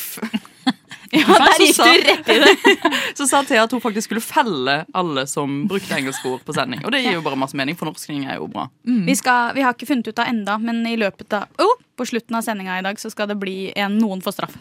[1.12, 2.52] Ja, der gikk Så du rett i det.
[3.18, 6.86] Så sa Thea at hun faktisk skulle felle alle som brukte engelske ord på sending.
[6.86, 8.70] Og det gir jo bare masse mening, for norskning er jo bra.
[8.88, 12.08] Vi, skal, vi har ikke funnet ut av enda, men i løpet av oh, på
[12.08, 14.56] slutten av sendinga i dag så skal det bli en Noen får straff.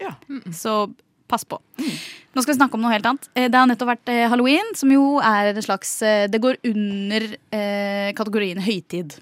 [0.00, 0.14] Ja.
[0.54, 0.92] Så
[1.30, 1.58] pass på.
[1.80, 3.28] Nå skal vi snakke om noe helt annet.
[3.34, 6.60] Eh, Det har nettopp vært eh, halloween, som jo er en slags eh, Det går
[6.70, 9.16] under eh, kategorien høytid.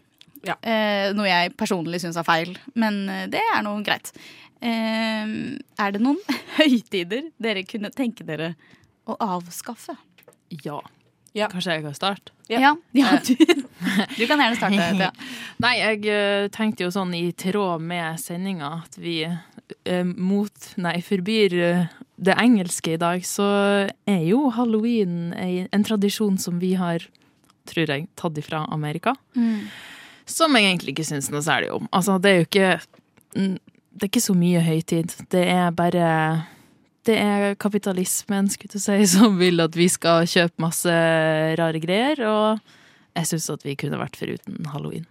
[0.46, 0.56] Ja.
[0.62, 3.00] Eh, noe jeg personlig syns er feil, men
[3.32, 4.12] det er noe greit.
[4.60, 5.24] Eh,
[5.78, 6.20] er det noen
[6.58, 8.54] høytider dere kunne tenke dere
[9.08, 9.96] å avskaffe?
[10.64, 10.80] Ja.
[11.36, 11.46] Ja.
[11.52, 12.32] Kanskje jeg kan starte?
[12.48, 14.86] Ja, ja du, du kan gjerne starte.
[14.96, 15.10] Thea.
[15.64, 21.54] Nei, jeg tenkte jo sånn i tråd med sendinga at vi eh, mot Nei, forbyr
[22.18, 23.46] det engelske i dag, så
[24.08, 27.04] er jo halloween en tradisjon som vi har,
[27.70, 29.14] tror jeg, tatt ifra Amerika.
[30.28, 31.86] Som jeg egentlig ikke syns noe særlig om.
[31.94, 32.70] Altså, det er jo ikke
[33.38, 33.58] mm,
[33.98, 35.14] Det er ikke så mye høytid.
[35.32, 36.08] Det er bare
[37.08, 40.98] det er kapitalismen skulle du si, som vil at vi skal kjøpe masse
[41.58, 42.20] rare greier.
[42.28, 42.58] Og
[43.16, 45.06] jeg syns at vi kunne vært foruten halloween.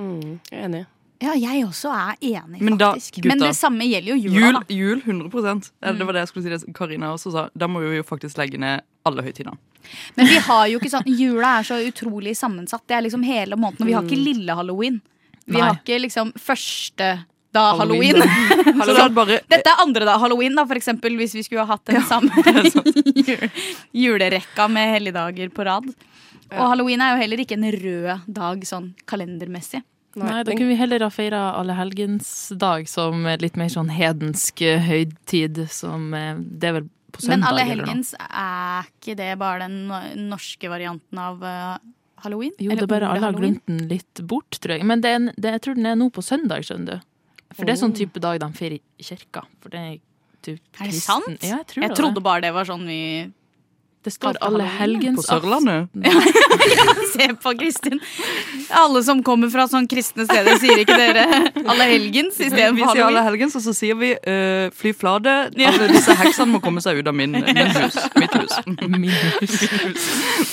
[0.00, 0.84] Mm, jeg er enig.
[1.22, 3.20] Ja, jeg også er enig, Men da, faktisk.
[3.20, 6.28] gutta, Men det samme gjelder jo jula, Jul, jul 100% Eh, Det var det jeg
[6.32, 7.48] skulle si det Karina også sa.
[7.54, 9.56] Da må vi jo faktisk legge ned alle høytidene.
[10.16, 12.82] Men vi har jo ikke sånn Jula er så utrolig sammensatt.
[12.86, 13.82] Det er liksom hele måneden.
[13.82, 15.00] Og vi har ikke lille halloween.
[15.46, 15.62] Vi Nei.
[15.66, 18.16] har ikke liksom første da halloween.
[18.22, 19.00] halloween.
[19.04, 21.84] er bare Dette er andre da halloween, da, for eksempel, hvis vi skulle ha hatt
[21.86, 22.30] den samme
[23.92, 25.88] julerekka med helligdager på rad.
[26.52, 29.82] Og halloween er jo heller ikke en rød dag sånn kalendermessig.
[30.20, 35.62] Nei, da kunne vi heller ha feira allehelgensdag som litt mer sånn hedensk eh, høytid.
[35.72, 37.48] Som eh, Det er vel på søndag.
[37.52, 37.72] eller noe.
[37.72, 41.76] helgens, er ikke det bare den norske varianten av eh,
[42.24, 42.52] halloween?
[42.58, 44.86] Jo, det er bare alle har glemt den litt bort, tror jeg.
[44.88, 47.08] Men det er, det, jeg tror den er nå på søndag, skjønner du.
[47.52, 49.42] For det er sånn type dag de feirer i kirka.
[49.60, 49.96] For det er
[50.42, 51.36] typ Er det sant?
[51.44, 51.98] Ja, jeg tror jeg det.
[52.00, 53.00] trodde bare det var sånn vi
[54.02, 55.88] Det står alle helgens På Sørlandet?
[57.12, 58.00] Se på Kristin.
[58.74, 61.26] Alle som kommer fra sånn kristne steder, sier ikke dere
[61.62, 65.34] alle helgens Vi, sier alle helgens, og så sier vi uh, fly flate.
[65.52, 67.98] Alle disse heksene må komme seg ut av min, min hus.
[68.20, 68.56] Mitt hus.
[68.80, 69.58] Min hus.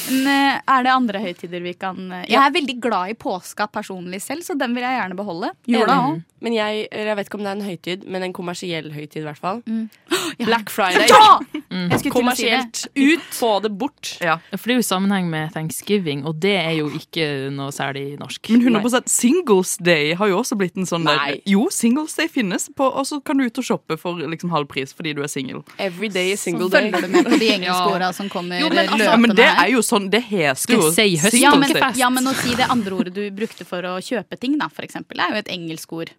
[0.09, 3.69] Men, eh, Er det andre høytider vi kan eh, Jeg er veldig glad i påska
[3.73, 5.53] personlig selv, så den vil jeg gjerne beholde.
[5.69, 6.21] Jula òg.
[6.39, 9.25] Men jeg, jeg vet ikke om det er en høytid, men en kommersiell høytid i
[9.27, 9.63] hvert fall.
[9.67, 9.89] Mm.
[10.47, 11.09] Black Friday.
[11.11, 11.39] Ja!
[11.69, 11.89] Mm.
[11.91, 12.13] Jeg skulle si det.
[12.13, 12.79] Kommersielt.
[12.95, 14.11] Ut, få det bort.
[14.25, 14.37] Ja.
[14.55, 18.49] For det er jo sammenheng med thanksgiving, og det er jo ikke noe særlig norsk.
[18.49, 22.69] Men 100 Singles Day har jo også blitt en sånn der Jo, Singles Day finnes,
[22.75, 25.31] på, og så kan du ut og shoppe for liksom halv pris fordi du er
[25.31, 25.61] singel.
[25.77, 26.89] Every day is single day.
[26.89, 28.11] følger du med på de engelske Ja.
[28.15, 31.41] som kommer Jo, men, altså, løpende men det er jo sånn Det heter jo si
[31.41, 34.57] Ja men, ja, men å si det andre ordet du brukte for å kjøpe ting,
[34.59, 36.13] da, for eksempel, er jo et engelsk ord.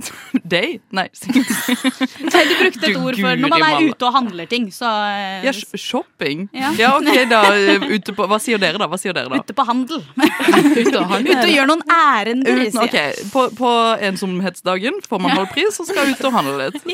[0.54, 0.78] Day?
[0.96, 4.68] Nei, Nei, du brukte et Du ord for når man er ute og handler ting,
[4.74, 6.46] så eh, Ja, shopping?
[6.56, 6.70] Ja.
[6.78, 7.40] Ja, ok, da.
[7.54, 8.88] eh, Ute på, hva sier dere, da?
[8.90, 9.40] Hva sier dere da?
[9.42, 10.02] Ute på handel.
[10.80, 11.34] Ute og handle.
[11.36, 12.62] Ute og gjør noen ærender.
[12.64, 13.22] Uten, sier ok.
[13.34, 13.70] På, på
[14.10, 16.84] ensomhetsdagen får man halv pris og skal ut og handle litt.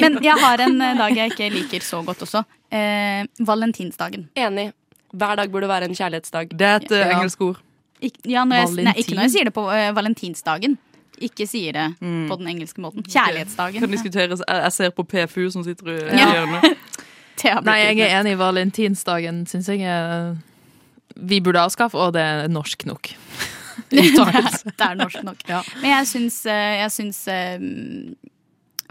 [0.00, 2.44] Men jeg har en eh, dag jeg ikke liker så godt også.
[2.70, 4.28] Eh, valentinsdagen.
[4.38, 4.70] Enig.
[5.10, 6.52] Hver dag burde være en kjærlighetsdag.
[6.54, 7.08] Det er et Ja.
[7.16, 7.58] engelsk ord.
[8.00, 10.78] Ik ja, når jeg, nei, ikke når jeg sier det på uh, valentinsdagen.
[11.20, 13.02] Ikke sier det på den engelske måten.
[13.04, 13.80] Kjærlighetsdagen.
[13.84, 14.40] Kan diskuteres.
[14.48, 16.64] Jeg, ser på PFU som sitter i hjørnet.
[17.64, 18.32] Nei, jeg er enig.
[18.34, 20.34] i Valentinsdagen syns jeg er
[21.20, 23.10] vi burde avskaffe, og det er norsk nok.
[23.90, 25.40] Det er norsk nok.
[25.48, 25.62] Ja.
[25.80, 27.62] Men jeg syns, eh, jeg syns eh,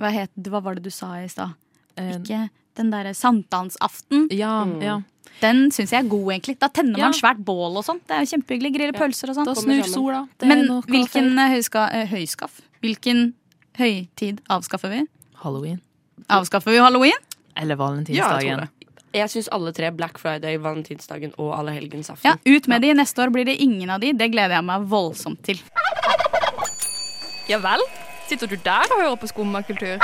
[0.02, 1.54] hva, het, hva var det du sa i stad?
[1.96, 2.42] Eh, Ikke
[2.80, 4.28] den derre sankthansaften.
[4.34, 4.82] Ja, Mm.
[4.82, 4.98] ja.
[5.42, 6.58] Den syns jeg er god, egentlig.
[6.60, 7.06] Da tenner Ja.
[7.06, 8.02] man svært bål og sånt.
[8.08, 8.74] Det er jo kjempehyggelig.
[8.76, 9.46] Griller pølser og sånn.
[9.46, 10.28] Da snur sola.
[10.38, 12.62] Det Men hvilken eh, høyska, eh, høyskaff?
[12.84, 13.34] Hvilken
[13.78, 15.06] høytid avskaffer vi?
[15.44, 15.80] Halloween.
[16.30, 17.14] Avskaffer vi halloween?
[17.56, 18.60] Eller Ja, valentinsdagen.
[18.60, 18.68] Ja,
[19.12, 22.24] Jeg syns alle tre, Black Friday, valentinsdagen og allehelgensaften.
[22.26, 22.94] Ja, ut med de.
[22.94, 24.12] Neste år blir det ingen av de.
[24.14, 25.58] Det gleder jeg meg voldsomt til.
[27.50, 27.82] Ja vel?
[28.28, 29.98] Sitter du der og hører på skummakultur?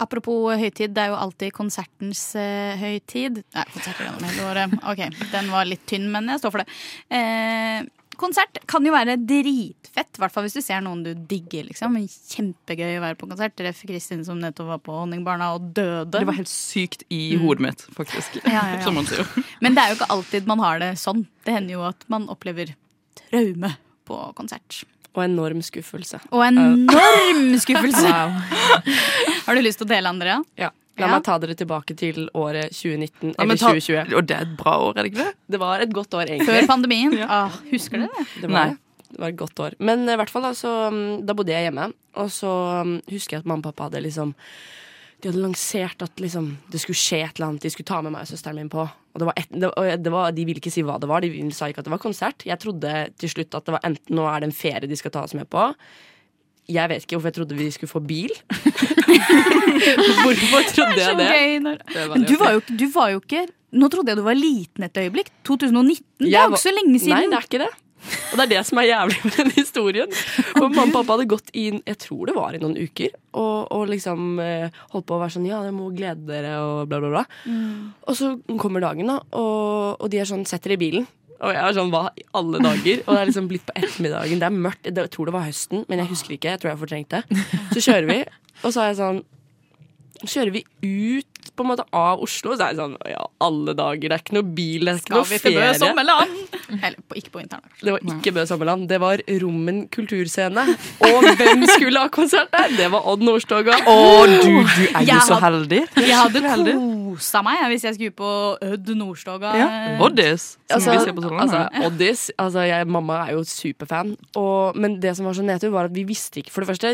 [0.00, 3.42] Apropos høytid, det er jo alltid konsertens eh, høytid.
[3.56, 4.76] Nei, konserter gjennom hele året.
[4.88, 5.02] Ok,
[5.34, 6.78] den var litt tynn, men jeg står for det.
[7.12, 7.82] Eh,
[8.20, 11.66] konsert kan jo være dritfett, i hvert fall hvis du ser noen du digger.
[11.68, 11.96] liksom.
[12.32, 13.56] Kjempegøy å være på konsert.
[13.58, 16.12] Treff Kristin som nettopp var på Honningbarna og døde.
[16.16, 18.40] Det var helt sykt i hodet mitt, faktisk.
[18.44, 18.82] Ja, ja, ja.
[18.86, 19.28] Som man sier.
[19.64, 21.26] Men det er jo ikke alltid man har det sånn.
[21.44, 22.72] Det hender jo at man opplever
[23.20, 23.74] traume
[24.08, 24.82] på konsert.
[25.16, 26.20] Og enorm skuffelse.
[26.30, 28.06] Og enorm skuffelse!
[28.06, 28.36] Wow.
[29.46, 30.36] Har du lyst til å dele, Andrea?
[30.60, 30.70] Ja.
[31.00, 31.12] La Ja.
[31.14, 34.14] meg ta dere tilbake til året 2019 Ja, eller ta- 2020.
[34.18, 35.34] Og det er et bra år, er det ikke det?
[35.54, 36.46] Det var et godt år, egentlig.
[36.50, 37.10] Før pandemien.
[37.16, 37.30] pandemien.
[37.30, 38.26] Ah, husker dere det?
[38.42, 39.06] Det var, Nei.
[39.14, 39.78] det var et godt år.
[39.80, 41.88] Men i hvert fall da, så, um, da bodde jeg hjemme,
[42.20, 42.52] og så
[42.84, 44.34] um, husker jeg at mamma og pappa hadde liksom
[45.20, 47.60] de hadde lansert at liksom, det skulle skje et eller annet.
[47.66, 48.86] De skulle ta med meg og søsteren min på.
[49.10, 51.24] Og det var et, det, og det var, de ville ikke si hva det var.
[51.24, 52.46] De sa ikke at det var konsert.
[52.46, 55.14] Jeg trodde til slutt at det var enten nå er det en ferie de skal
[55.14, 55.64] ta oss med på.
[56.70, 58.30] Jeg vet ikke hvorfor jeg trodde vi skulle få bil.
[60.22, 61.26] hvorfor trodde jeg det?
[61.26, 64.24] gøy når Det var du var, jo, du var jo ikke Nå trodde jeg du
[64.26, 65.28] var liten et øyeblikk.
[65.46, 67.12] 2019, det er jo ikke så lenge siden.
[67.14, 67.68] Nei, det er ikke det.
[68.30, 70.12] Og det er det som er jævlig med den historien.
[70.56, 73.70] Og mamma og pappa hadde gått inn jeg tror det var i noen uker, og,
[73.74, 77.00] og liksom eh, holdt på å være sånn Ja, dere må glede dere, og bla,
[77.02, 77.24] bla, bla.
[78.08, 81.08] Og så kommer dagen, da, og, og de er sånn Setter i bilen.
[81.40, 83.02] Og jeg er sånn, hva i alle dager?
[83.06, 84.40] Og det er liksom blitt på ettermiddagen.
[84.42, 84.88] Det er mørkt.
[84.90, 86.54] Jeg tror det var høsten, men jeg husker ikke.
[86.56, 87.22] Jeg tror jeg fortrengte.
[87.72, 88.18] Så kjører vi,
[88.60, 89.22] og så er jeg sånn
[90.20, 94.10] Kjører vi ut på en måte av Oslo, så er jeg sånn Ja, alle dager.
[94.10, 96.49] Det er ikke noe bil, det er ikke Skal noe vi til Bø eller sommerland?
[96.84, 97.64] Eller på, ikke på vinteren.
[97.80, 100.64] Det var ikke Bø Sommerland, det var Rommen kulturscene.
[101.08, 102.76] Og hvem skulle ha konsert der?
[102.78, 103.78] Det var Odd Nordstoga.
[103.90, 103.98] Å,
[104.30, 105.82] du, du er jo så heldig.
[105.98, 108.32] Jeg hadde kosa meg hvis jeg skulle på
[108.70, 109.54] Odd Nordstoga.
[109.58, 109.68] Ja.
[110.06, 114.12] Oddis, Altså, altså, Oddis, altså jeg, Mamma er jo superfan.
[114.38, 116.92] Og, men det som var så nedtur, var at vi visste ikke For det første,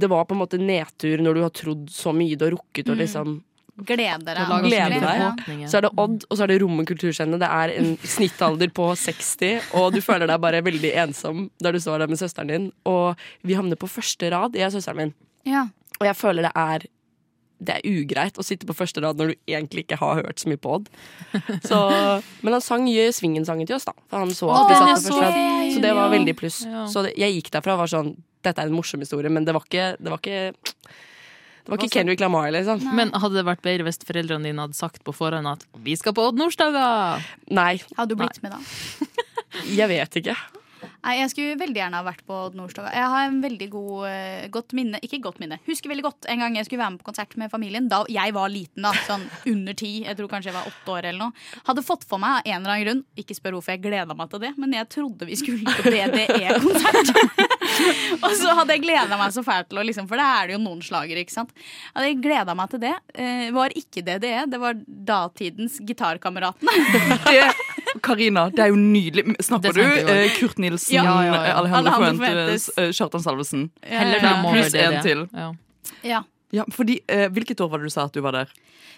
[0.00, 2.92] det var på en måte nedtur når du har trodd så mye du har rukket
[2.92, 3.40] og liksom
[3.74, 4.66] Gleder deg.
[4.68, 5.64] Gleder deg.
[5.66, 7.38] Så er det Odd, og så er det Rommet kulturscene.
[7.42, 11.82] Det er en snittalder på 60, og du føler deg bare veldig ensom der du
[11.82, 12.68] står der med søsteren din.
[12.86, 15.14] Og vi havner på første rad, jeg og søsteren min.
[15.48, 15.66] Ja.
[15.98, 16.86] Og jeg føler det er
[17.64, 20.50] det er ugreit å sitte på første rad når du egentlig ikke har hørt så
[20.50, 20.88] mye på Odd.
[21.64, 21.78] Så,
[22.44, 23.94] men han sang Svingen-sangen til oss, da.
[24.10, 25.72] For han så at vi satt på første rad.
[25.74, 26.60] Så det var veldig pluss.
[26.92, 29.64] Så jeg gikk derfra og var sånn Dette er en morsom historie, men det var
[29.64, 30.96] ikke Det var ikke,
[31.64, 32.82] Det var ikke Kendrick Lamar, liksom.
[32.96, 36.12] Men hadde det vært bedre hvis foreldrene dine hadde sagt på forhånd at vi skal
[36.16, 36.82] på Odd Nordstoga?
[37.56, 37.78] Nei.
[37.96, 38.60] Hadde du blitt med da?
[39.78, 40.36] Jeg vet ikke.
[41.04, 42.92] Nei, Jeg skulle veldig gjerne ha vært på Odd Nordstoga.
[42.96, 46.40] Jeg har en veldig god, eh, godt minne Ikke godt minne, husker veldig godt en
[46.44, 47.88] gang jeg skulle være med på konsert med familien.
[47.92, 49.92] Da jeg var liten, da, sånn under ti.
[50.04, 51.44] Jeg tror kanskje jeg var åtte år eller noe.
[51.68, 54.32] Hadde fått for meg av en eller annen grunn, ikke spør hvorfor jeg gleda meg
[54.32, 57.43] til det, men jeg trodde vi skulle på DDE-konsert.
[58.24, 60.56] og så hadde jeg gleda meg så fælt til å liksom, For det er det
[60.56, 61.54] jo noen slager, ikke sant.
[61.94, 62.92] Hadde jeg gleda meg til det.
[63.14, 64.78] Eh, var ikke DDE, det var
[65.10, 66.74] datidens Gitarkameratene.
[68.04, 69.36] Karina, det er jo nydelig.
[69.44, 70.28] Snakker du eh.
[70.38, 71.04] Kurt Nilsen, Ja.
[71.04, 71.56] Ja, ja, ja.
[71.62, 73.68] Alejandro Fuentes, eh, Kjartan Salvesen?
[73.80, 75.26] Pluss én en til.
[75.32, 75.50] Ja.
[76.02, 76.22] ja.
[76.54, 78.50] Ja, fordi, eh, Hvilket år var det du sa at du var der?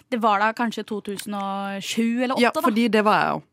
[0.09, 2.61] Det var da kanskje 2007 eller 2008, Ja, da.
[2.61, 3.45] fordi det var jeg òg.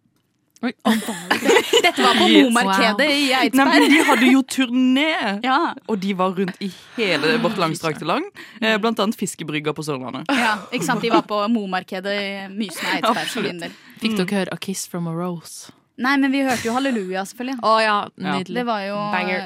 [1.85, 3.69] Dette var på Momarkedet Momarkedet i Eidsberg.
[3.69, 5.11] Nei, men De hadde jo turné!
[5.45, 5.59] Ja.
[5.91, 8.27] Og de var rundt i hele vårt langstrakte land.
[8.61, 10.29] Eh, blant annet Fiskebrygga på Sørlandet.
[10.33, 11.05] ja, ikke sant?
[11.05, 13.71] De var på Momarkedet i Mysen Eidsberg.
[14.03, 15.73] Fikk dere høre A Kiss from a Rose?
[15.95, 17.61] Nei, men vi hørte jo Halleluja, selvfølgelig.
[17.63, 18.33] Å ja, Ja.
[18.35, 18.57] nydelig.
[18.59, 18.97] Det var jo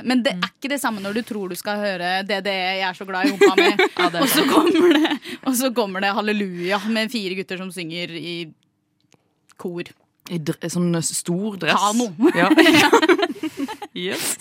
[0.09, 2.97] Men det er ikke det samme når du tror du skal høre DDE, jeg er
[2.97, 5.11] så glad i rumpa mi, Ja, og, så kommer det,
[5.45, 8.37] og så kommer det Halleluja med fire gutter som synger i
[9.61, 9.91] kor.
[10.29, 11.79] I dr sånn stor dress.
[11.79, 12.11] Kano.
[12.37, 12.49] Ja.
[14.09, 14.37] yes.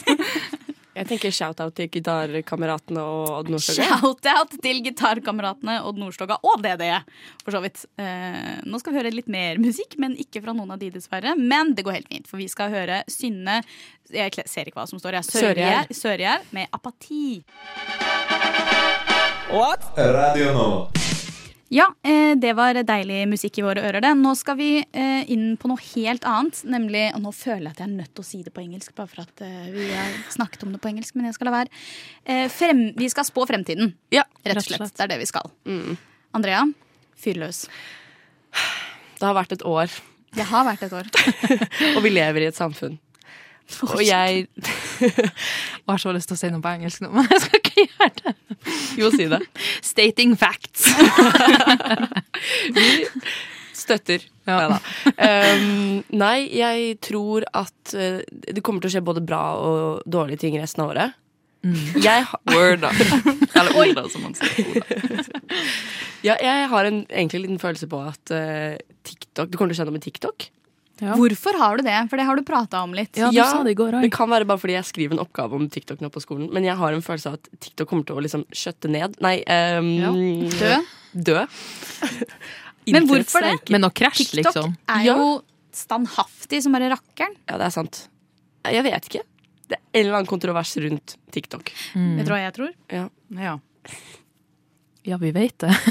[0.97, 3.99] Jeg tenker shout-out til gitarkameratene og Odd Nordstoga.
[4.01, 7.03] Shout-out til gitarkameratene Odd Nordstoga og DDE,
[7.43, 7.83] for så vidt.
[8.01, 11.35] Eh, nå skal vi høre litt mer musikk, men ikke fra noen av de, dessverre.
[11.37, 13.61] Men det går helt fint, for vi skal høre Synne
[14.09, 15.19] Jeg ser ikke hva som står.
[15.27, 15.91] Sørgjerd.
[15.93, 17.43] Sørgjerd Sørgjerd med Apati.
[20.17, 21.16] Radio Nova.
[21.69, 24.01] Ja, eh, det var deilig musikk i våre ører.
[24.01, 24.13] det.
[24.15, 26.61] Nå skal vi eh, inn på noe helt annet.
[26.63, 28.93] Nemlig, og Nå føler jeg at jeg er nødt til å si det på engelsk,
[28.95, 31.15] bare for at eh, vi har snakket om det på engelsk.
[31.17, 31.83] Men jeg skal la være.
[32.55, 33.91] Frem, vi skal spå fremtiden.
[34.15, 34.95] Ja, Rett og slett.
[34.95, 35.51] Det er det vi skal.
[36.35, 36.63] Andrea,
[37.19, 37.65] fyr løs.
[39.17, 39.91] Det har vært et år,
[40.37, 41.07] Det har vært et år.
[41.95, 42.99] og vi lever i et samfunn.
[43.87, 44.47] Og jeg
[45.01, 47.85] Jeg har så lyst til å si noe på engelsk nå, men jeg skal ikke
[47.85, 48.33] gjøre det.
[48.99, 49.41] Jo, si det.
[49.85, 50.87] Stating facts.
[52.75, 52.87] Vi
[53.77, 54.25] støtter.
[54.47, 54.79] Neida.
[55.05, 60.41] Um, nei, jeg tror at eh, det kommer til å skje både bra og dårlige
[60.43, 61.17] ting resten av året.
[61.99, 62.91] Jeg, Word, da.
[63.59, 64.83] Eller ord, da, som man sier.
[66.23, 68.77] ja, jeg har en egentlig liten følelse på at uh,
[69.07, 70.47] TikTok Du kommer til å skje noe med TikTok.
[70.99, 71.13] Ja.
[71.13, 71.95] Hvorfor har du det?
[72.09, 73.17] For det har du prata om litt.
[73.19, 75.53] Ja, du sa det i går Det kan være bare fordi jeg skriver en oppgave
[75.59, 76.47] om TikTok nå på skolen.
[76.53, 79.17] Men jeg har en følelse av at TikTok kommer til å liksom skjøtte ned.
[79.21, 80.11] Nei, um, Ja.
[80.57, 80.73] Dø.
[81.31, 81.45] Dø.
[82.93, 83.55] Men hvorfor det?
[83.73, 84.75] Men å krasje, TikTok liksom.
[84.95, 85.17] er Ja.
[85.17, 85.41] jo
[85.75, 87.35] standhaftig som bare rakkeren.
[87.45, 88.07] Ja, det er sant.
[88.65, 89.23] Jeg vet ikke.
[89.67, 91.69] Det er en eller annen kontrovers rundt TikTok.
[91.93, 92.71] Vet du hva jeg tror?
[92.89, 93.09] Ja.
[93.35, 93.57] Ja.
[95.07, 95.75] Ja, vi vet det.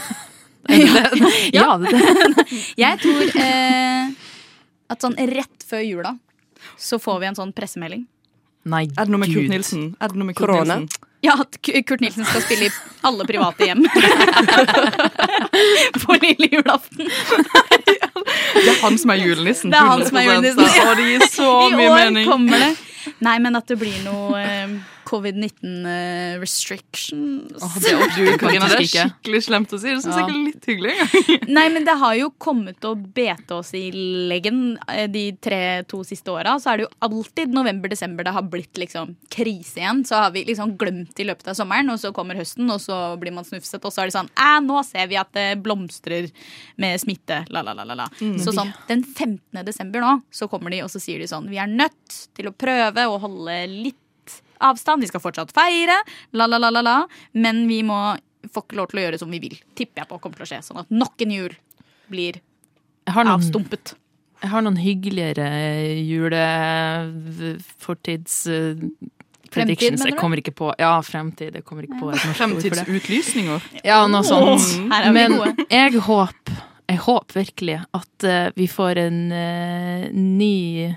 [1.55, 2.47] ja, det, det.
[2.81, 4.09] Jeg tror eh,
[4.93, 6.13] at sånn rett før jula
[6.81, 8.07] så får vi en sånn pressemelding.
[8.67, 9.83] Nei, Er det noe med Kurt Nilsen?
[10.03, 10.81] Er det noe med Kurt Korona?
[10.83, 11.03] Nilsen?
[11.23, 12.73] Ja, at Kurt Nilsen skal spille i
[13.07, 13.85] alle private hjem.
[16.07, 17.11] På lille julaften.
[18.57, 19.71] Det er han som er julenissen.
[19.71, 20.65] Det er han som er julenissen.
[20.77, 20.85] Ja.
[20.91, 22.29] Og det gir så I mye år mening.
[22.31, 22.73] kommer det.
[23.23, 24.73] Nei, men at det blir noe eh,
[25.07, 27.63] covid-19 eh, restrictions.
[27.63, 29.93] Oh, det er du, Karina, det er skikkelig slemt å si.
[29.93, 30.95] Det syns jeg ikke er litt hyggelig.
[31.57, 33.85] Nei, men det har jo kommet å bete oss i
[34.31, 36.57] leggen eh, de tre-to siste åra.
[36.63, 40.03] Så er det jo alltid november-desember det har blitt liksom krise igjen.
[40.09, 42.99] Så har vi liksom glemt i løpet av sommeren, og så kommer høsten, og så
[43.21, 46.31] blir man snufset, og så er det sånn Æ, nå ser vi at det blomstrer
[46.83, 47.45] med smitte.
[47.55, 48.09] La, la, la, la, la.
[48.43, 49.63] Så sånn den 15.
[49.67, 52.55] desember nå, så kommer de, og så sier de sånn Vi er nødt til å
[52.57, 54.03] prøve å holde litt
[54.65, 55.05] avstand.
[55.05, 55.99] Vi skal fortsatt feire,
[56.33, 56.99] la, la, la, la, la.
[57.37, 57.99] Men vi må
[58.53, 59.57] får ikke lov til å gjøre som vi vil.
[59.79, 60.61] Tipper jeg på kommer til å skje.
[60.67, 61.53] Sånn at nok en jul
[62.11, 62.35] blir
[63.07, 63.87] noen, avstumpet.
[64.43, 65.49] jeg har noen hyggeligere
[66.07, 68.35] julefortids...
[69.47, 71.55] Fremtid, mener Jeg kommer ikke på Ja, fremtid.
[71.55, 72.83] Jeg kommer ikke på et norsk ord for det.
[72.83, 73.61] Fremtidsutlysninger.
[73.87, 74.91] Ja, noe sånt.
[75.15, 75.39] Men
[75.71, 76.51] jeg håper,
[76.91, 80.91] jeg håper virkelig at eh, vi får en uh, ny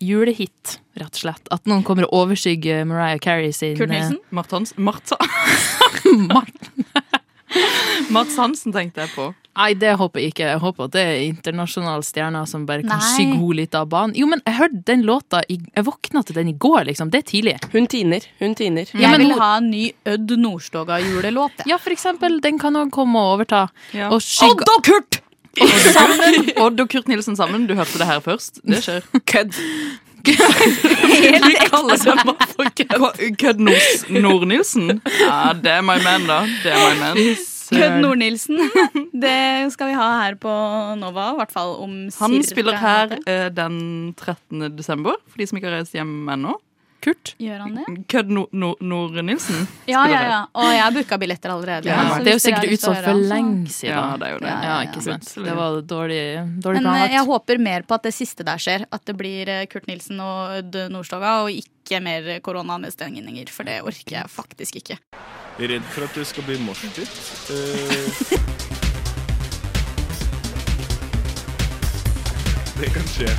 [0.00, 1.48] julehit, rett og slett.
[1.54, 4.18] At noen kommer og overskygger Mariah Carey sin Kurt Nilsen?
[4.30, 5.16] Mart Hans Martha.
[5.20, 6.70] eh, Mart-
[8.12, 9.30] Mats Hansen tenkte jeg på.
[9.56, 10.44] Nei, det håper jeg ikke.
[10.50, 13.06] Jeg håper at det er internasjonale stjerner som bare kan Nei.
[13.14, 14.12] skygge henne litt av banen.
[14.18, 17.08] Jo, men jeg hørte den låta i, Jeg våkna til den i går, liksom.
[17.10, 17.54] Det er tidlig.
[17.72, 18.26] Hun tiner.
[18.42, 18.90] Hun tiner.
[18.92, 21.64] Ja, Jeg vil ha en ny Ødd Nordstoga-julelåt.
[21.70, 22.36] Ja, for eksempel.
[22.44, 23.68] Den kan òg komme og overta.
[23.96, 24.10] Ja.
[24.12, 25.20] Og skygge Odd og Kurt!
[25.92, 26.50] Sammen.
[26.56, 27.66] Odd og Kurt Nilsen sammen.
[27.68, 28.60] Du hørte det her først.
[28.66, 29.06] Det skjer.
[29.26, 29.56] Kødd.
[30.26, 33.36] Vi kaller dem bare for Kødd.
[33.40, 33.60] Kødd
[34.22, 35.00] Nord-Nilsen?
[35.20, 36.40] Ja, det er my man, da.
[36.64, 37.20] Det er my man.
[37.70, 38.60] Kødd Nord-Nilsen.
[39.26, 40.52] Det skal vi ha her på
[41.00, 44.68] Nova, i hvert fall om Han spiller her eh, den 13.
[44.76, 46.54] desember, for de som ikke har reist hjem ennå.
[47.06, 47.32] Kurt.
[47.38, 47.84] Gjør han det?
[48.10, 49.60] Kødd Nord- Nord- Nord-Nilsen.
[49.86, 50.38] Ja, ja, ja.
[50.58, 51.86] Og jeg har booka billetter allerede.
[51.86, 53.94] Ja, det er jo sikkert utsolgt for lenge siden.
[53.94, 54.50] Ja, det er jo det.
[54.50, 55.30] Ja, Ja, ja, ikke sant.
[55.46, 56.20] Det var dårlig,
[56.64, 57.14] dårlig Men eh, planlagt.
[57.14, 58.86] jeg håper mer på at det siste der skjer.
[58.90, 63.48] At det blir eh, Kurt Nilsen og Ødd Nordstoga, og ikke mer koronanedstengninger.
[63.54, 64.98] For det orker jeg faktisk ikke.
[65.60, 67.06] Jeg er redd for at det skal bli morsdytt.
[67.54, 68.36] Eh,
[72.82, 73.30] det kan skje.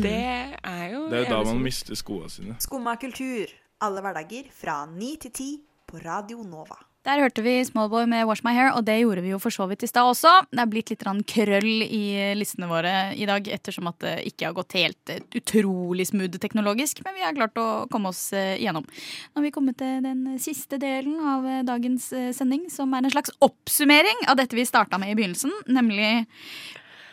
[0.00, 2.56] Det er jo Det er jo da man mister skoene sine.
[2.62, 3.52] Skumma kultur.
[3.82, 5.50] Alle hverdager fra ni til ti
[5.90, 6.78] på Radio Nova.
[7.02, 9.64] Der hørte vi Smallboy med Wash My Hair, og det gjorde vi jo for så
[9.66, 10.30] vidt i stad også.
[10.52, 11.02] Det er blitt litt
[11.32, 12.02] krøll i
[12.38, 17.02] listene våre i dag, ettersom at det ikke har gått helt eh, utrolig smooth teknologisk,
[17.02, 18.86] men vi har klart å komme oss eh, igjennom.
[18.86, 22.06] Nå har vi kommet til den siste delen av eh, dagens
[22.38, 26.28] sending, som er en slags oppsummering av dette vi starta med i begynnelsen, nemlig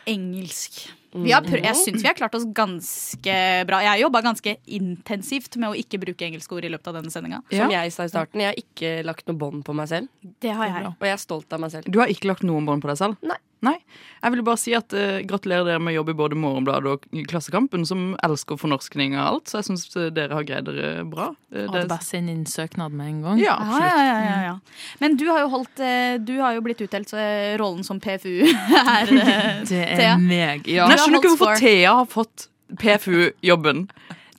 [0.06, 0.84] engelsk.
[1.12, 3.80] Vi har prøv, jeg syns vi har klart oss ganske bra.
[3.82, 7.10] Jeg har jobba ganske intensivt med å ikke bruke engelske ord i løpet av denne
[7.10, 7.42] sendinga.
[7.50, 10.10] Som jeg sa i starten, jeg har ikke lagt noe bånd på meg selv.
[10.42, 10.92] Det har jeg.
[10.94, 11.90] Og jeg er stolt av meg selv.
[11.90, 13.18] Du har ikke lagt noen bånd på deg selv?
[13.26, 13.40] Nei.
[13.64, 17.86] Jeg vil bare si at uh, Gratulerer dere med jobb i både Morgenbladet og Klassekampen,
[17.88, 19.48] som elsker fornorskning av alt.
[19.52, 21.30] Så jeg syns dere har greid dere bra.
[21.52, 23.40] Uh, Og det er bare send inn søknad med en gang.
[23.42, 23.84] Ja, absolutt.
[23.84, 24.54] ja, ja, ja, ja.
[25.00, 28.32] Men du har jo holdt eh, Du har jo blitt utdelt eh, rollen som PFU
[28.90, 29.64] her, Thea.
[29.68, 30.86] Det er meg, ja.
[30.88, 31.60] Men jeg skjønner ikke hvorfor for.
[31.64, 32.48] Thea har fått
[32.80, 33.86] PFU-jobben.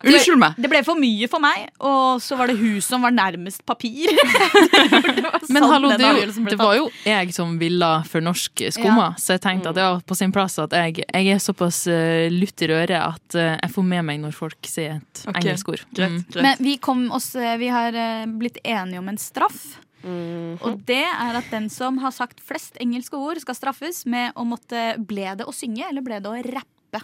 [0.06, 0.58] Unnskyld meg.
[0.62, 4.10] Det ble for mye for meg, og så var det hun som var nærmest papir.
[5.52, 9.44] Men Sånn hallo, det, jo, det var jo jeg som ville fornorske skumma, så jeg
[9.46, 12.72] tenkte at det var på sin plass at jeg, jeg er såpass uh, lutt i
[12.72, 15.44] røret at uh, jeg får med meg når folk sier et okay.
[15.44, 15.86] engelsk ord.
[15.98, 16.20] Mm.
[16.40, 19.64] Men vi, kom oss, eh, vi har uh, blitt enige om en straff.
[20.02, 24.46] Og det er at den som har sagt flest engelske ord, skal straffes med å
[24.50, 27.04] måtte Ble det å synge, eller ble det å rappe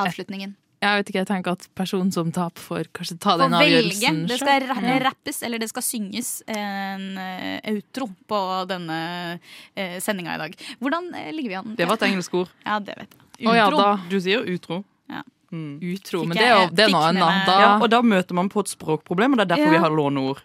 [0.00, 0.54] avslutningen?
[0.82, 4.38] Jeg vet ikke, jeg tenker at personen som taper, får kanskje ta den avgjørelsen Det
[4.40, 4.64] skal.
[4.66, 4.96] Ja.
[5.04, 8.40] rappes, eller det skal synges en eh, outro på
[8.70, 8.98] denne
[9.38, 10.56] uh, sendinga i dag.
[10.82, 11.76] Hvordan eh, ligger vi an?
[11.78, 12.50] Det var et engelsk ord.
[12.66, 13.46] Ja, det vet jeg.
[13.46, 13.92] Å ja, da.
[14.10, 14.82] Du sier utro.
[15.10, 15.22] Ja.
[15.52, 15.76] Mm.
[15.84, 17.46] Utro, men det er jo det er noe annet.
[17.46, 19.76] Da, Ja, og da møter man på et språkproblem, og det er derfor Ja.
[19.78, 20.42] vi har låneord.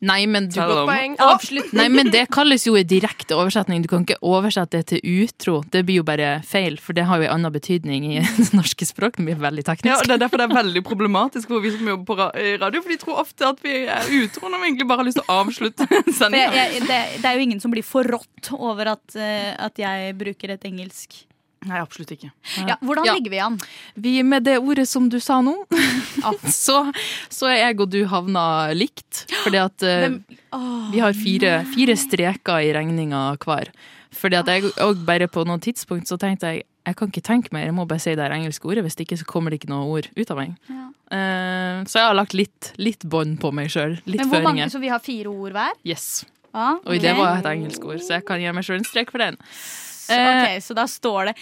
[0.00, 1.14] Nei, men du, Godt poeng.
[1.22, 1.72] Avslutt.
[1.76, 3.82] nei, men det kalles jo en direkte oversetning.
[3.84, 5.62] Du kan ikke oversette det til utro.
[5.72, 8.86] Det blir jo bare feil, for det har jo en annen betydning i det norske
[8.88, 9.16] språk.
[9.16, 9.92] Det blir veldig teknisk.
[9.92, 12.18] Ja, og Det er derfor det er veldig problematisk for vi som jobber på
[12.62, 15.20] radio, for de tror ofte at vi er utro når vi egentlig bare har lyst
[15.22, 16.66] til å avslutte sendinga.
[16.90, 20.68] det, det er jo ingen som blir forrådt over at, eh, at jeg bruker et
[20.68, 21.24] engelsk.
[21.66, 22.30] Nei, absolutt ikke.
[22.68, 23.14] Ja, hvordan Ja.
[23.18, 23.58] ligger vi an?
[23.94, 25.54] Vi, med det ordet som du sa nå,
[26.52, 26.78] så,
[27.32, 29.24] så er jeg og du havna likt.
[29.42, 30.16] Fordi at uh,
[30.56, 33.72] Åh, vi har fire, fire streker i regninga hver.
[34.16, 37.50] Fordi at jeg og bare på noe tidspunkt så tenkte jeg jeg kan ikke tenke
[37.50, 38.84] mer, jeg må bare si det engelske ordet.
[38.86, 40.52] Hvis ikke så kommer det ikke noe ord ut av meg.
[40.70, 40.84] Ja.
[41.10, 43.96] Uh, så jeg har lagt litt, litt bånd på meg sjøl.
[44.06, 45.74] Litt Men hvor mange, så vi har fire ord hver?
[45.82, 46.22] Yes.
[46.54, 49.10] Ja, Og det var et engelsk ord, så jeg kan gi meg sjøl en strek
[49.12, 49.34] for den.
[50.06, 51.34] Så, ok, så da står det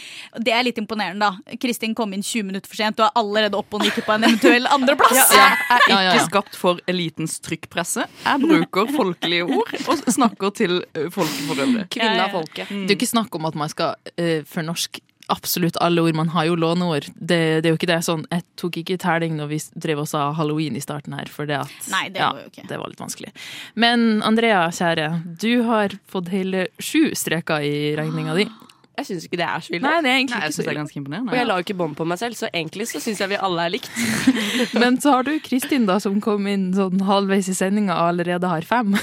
[0.47, 1.57] Det er litt imponerende, da.
[1.61, 4.25] Kristin kom inn 20 minutter for sent og er allerede oppe og nikker på en
[4.31, 5.13] eventuell andreplass.
[5.35, 6.27] Jeg er Ja, ja, ikke ja.
[6.29, 8.07] skapt for elitens trykkpresse.
[8.25, 11.87] Jeg bruker folkelige ord og snakker til ø, folket for øvrig.
[11.93, 12.33] Kvinne Ja, av ja.
[12.39, 12.69] folket.
[12.75, 15.01] Det er ikke snakk om at man skal uh, fornorske
[15.33, 16.15] absolutt alle ord.
[16.15, 17.07] Man har jo låneord.
[17.15, 20.11] Det, det er jo ikke det sånn Jeg tok ikke terning når vi drev og
[20.11, 22.67] sa halloween i starten her, for det at Nei, det ja, var jo ikke.
[22.71, 23.33] det var litt vanskelig.
[23.81, 25.09] Men Andrea, kjære,
[25.41, 28.49] du har fått hele sju streker i regninga di.
[28.95, 29.83] Jeg syns ikke det er så ille.
[29.83, 31.33] Nei, det er egentlig Nei, jeg ikke syns det er ganske imponerende.
[31.33, 33.39] Og jeg la jo ikke bånd på meg selv, så egentlig så syns jeg vi
[33.49, 34.03] alle er likt.
[34.83, 38.53] Men så har du Kristin, da, som kom inn sånn halvveis i sendinga og allerede
[38.53, 38.95] har fem.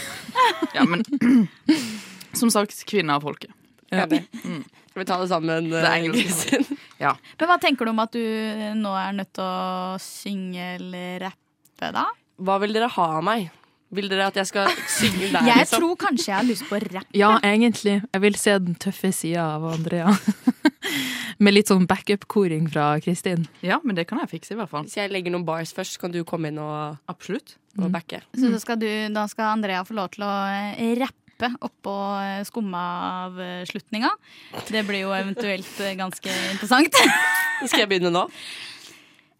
[0.71, 1.03] Ja, men
[2.39, 3.51] som sagt, kvinne av folket.
[3.91, 4.05] Ja.
[4.05, 4.23] Enig.
[4.91, 5.69] Skal vi ta det sammen?
[5.71, 6.71] Det er eh.
[6.99, 7.13] Ja.
[7.39, 8.19] Men hva tenker du om at du
[8.77, 12.03] nå er nødt til å synge eller rappe, da?
[12.41, 13.47] Hva vil dere ha av meg?
[13.91, 15.47] Vil dere at jeg skal synge der?
[15.47, 15.81] Jeg liksom?
[15.81, 17.07] tror kanskje jeg har lyst på rapp.
[17.15, 17.97] Ja, egentlig.
[18.13, 20.11] Jeg vil se den tøffe sida av Andrea.
[21.41, 23.47] Med litt sånn backup-koring fra Kristin.
[23.65, 24.85] Ja, men det kan jeg fikse, i hvert fall.
[24.85, 27.55] Hvis jeg legger noen bars først, kan du komme inn og, Absolutt.
[27.79, 27.91] og Mm.
[27.95, 28.19] backe.
[28.35, 30.75] Så da skal, du, da skal Andrea få lov til å eh,
[31.41, 34.09] rappe oppå eh, skummaavslutninga.
[34.69, 36.95] Det blir jo eventuelt eh, ganske interessant.
[37.65, 38.27] Skal jeg begynne nå?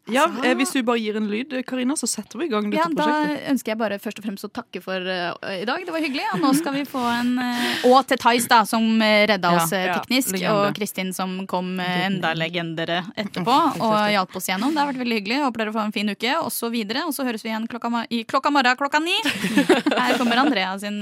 [0.10, 2.71] Ja, eh, Hvis du bare gir en lyd, eh, Karina, så setter vi i gang
[2.71, 3.50] dette Ja, da prosjektet.
[3.52, 5.86] ønsker jeg bare først og fremst å takke for uh, i dag.
[5.86, 6.25] Det var hyggelig.
[6.34, 9.84] Og nå skal vi få en uh, Og til Theis, da, som redda oss Ja,
[9.86, 10.34] ja, teknisk.
[10.34, 10.56] legende.
[10.56, 14.73] og Kristin, som kom uh, enda legendere etterpå og hjalp oss gjennom.
[14.73, 15.38] Det har vært veldig hyggelig.
[15.46, 17.06] Håper dere får en fin uke, og så videre.
[17.06, 19.15] Og så høres vi igjen klokka, i klokka morgen klokka ni.
[20.02, 20.98] Her kommer Andrea sin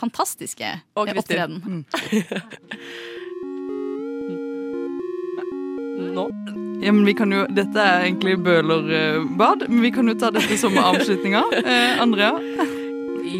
[0.00, 1.84] fantastiske Og eh, Kristin.
[6.10, 6.26] Nå?
[6.82, 10.56] Ja, men vi kan jo, Dette er egentlig bølerbad, men vi kan jo ta dette
[10.60, 11.42] som avslutninga.
[11.60, 12.32] Eh, Andrea?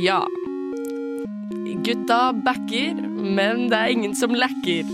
[0.00, 0.20] Ja.
[1.84, 2.94] Gutta backer,
[3.36, 4.84] men det er ingen som lacker.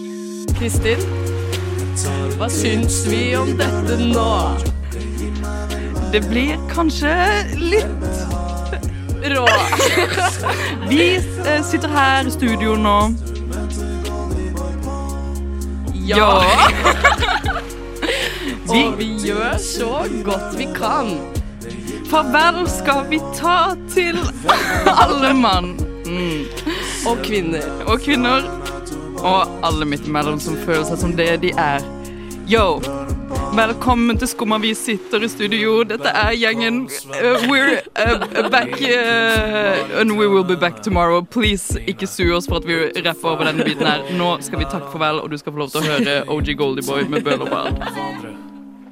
[0.56, 1.02] Kristin,
[2.38, 4.30] hva syns vi om dette nå?
[6.14, 7.12] Det blir kanskje
[7.58, 8.22] litt
[9.26, 9.42] Rå.
[10.90, 12.98] Vi eh, sitter her i studio nå.
[16.06, 16.28] Ja.
[16.44, 17.64] Vi-
[18.68, 19.90] Og vi gjør så
[20.24, 21.12] godt vi kan.
[22.10, 24.18] Farvel skal vi ta til
[24.90, 25.76] alle mann.
[26.06, 26.46] Mm.
[27.06, 27.66] Og kvinner.
[27.86, 28.42] Og kvinner.
[29.22, 31.86] Og alle midt imellom som føler seg som det de er.
[32.50, 32.80] Yo,
[33.54, 34.58] velkommen til Skumma.
[34.62, 35.80] Vi sitter i studio.
[35.86, 36.88] Dette er gjengen.
[37.10, 41.22] Uh, we're uh, back uh, and we will be back tomorrow.
[41.22, 44.02] Please, ikke sue oss for at vi rapper over denne biten her.
[44.18, 47.08] Nå skal vi takke farvel, og du skal få lov til å høre OG Goldieboy
[47.10, 48.45] med Bølerbad.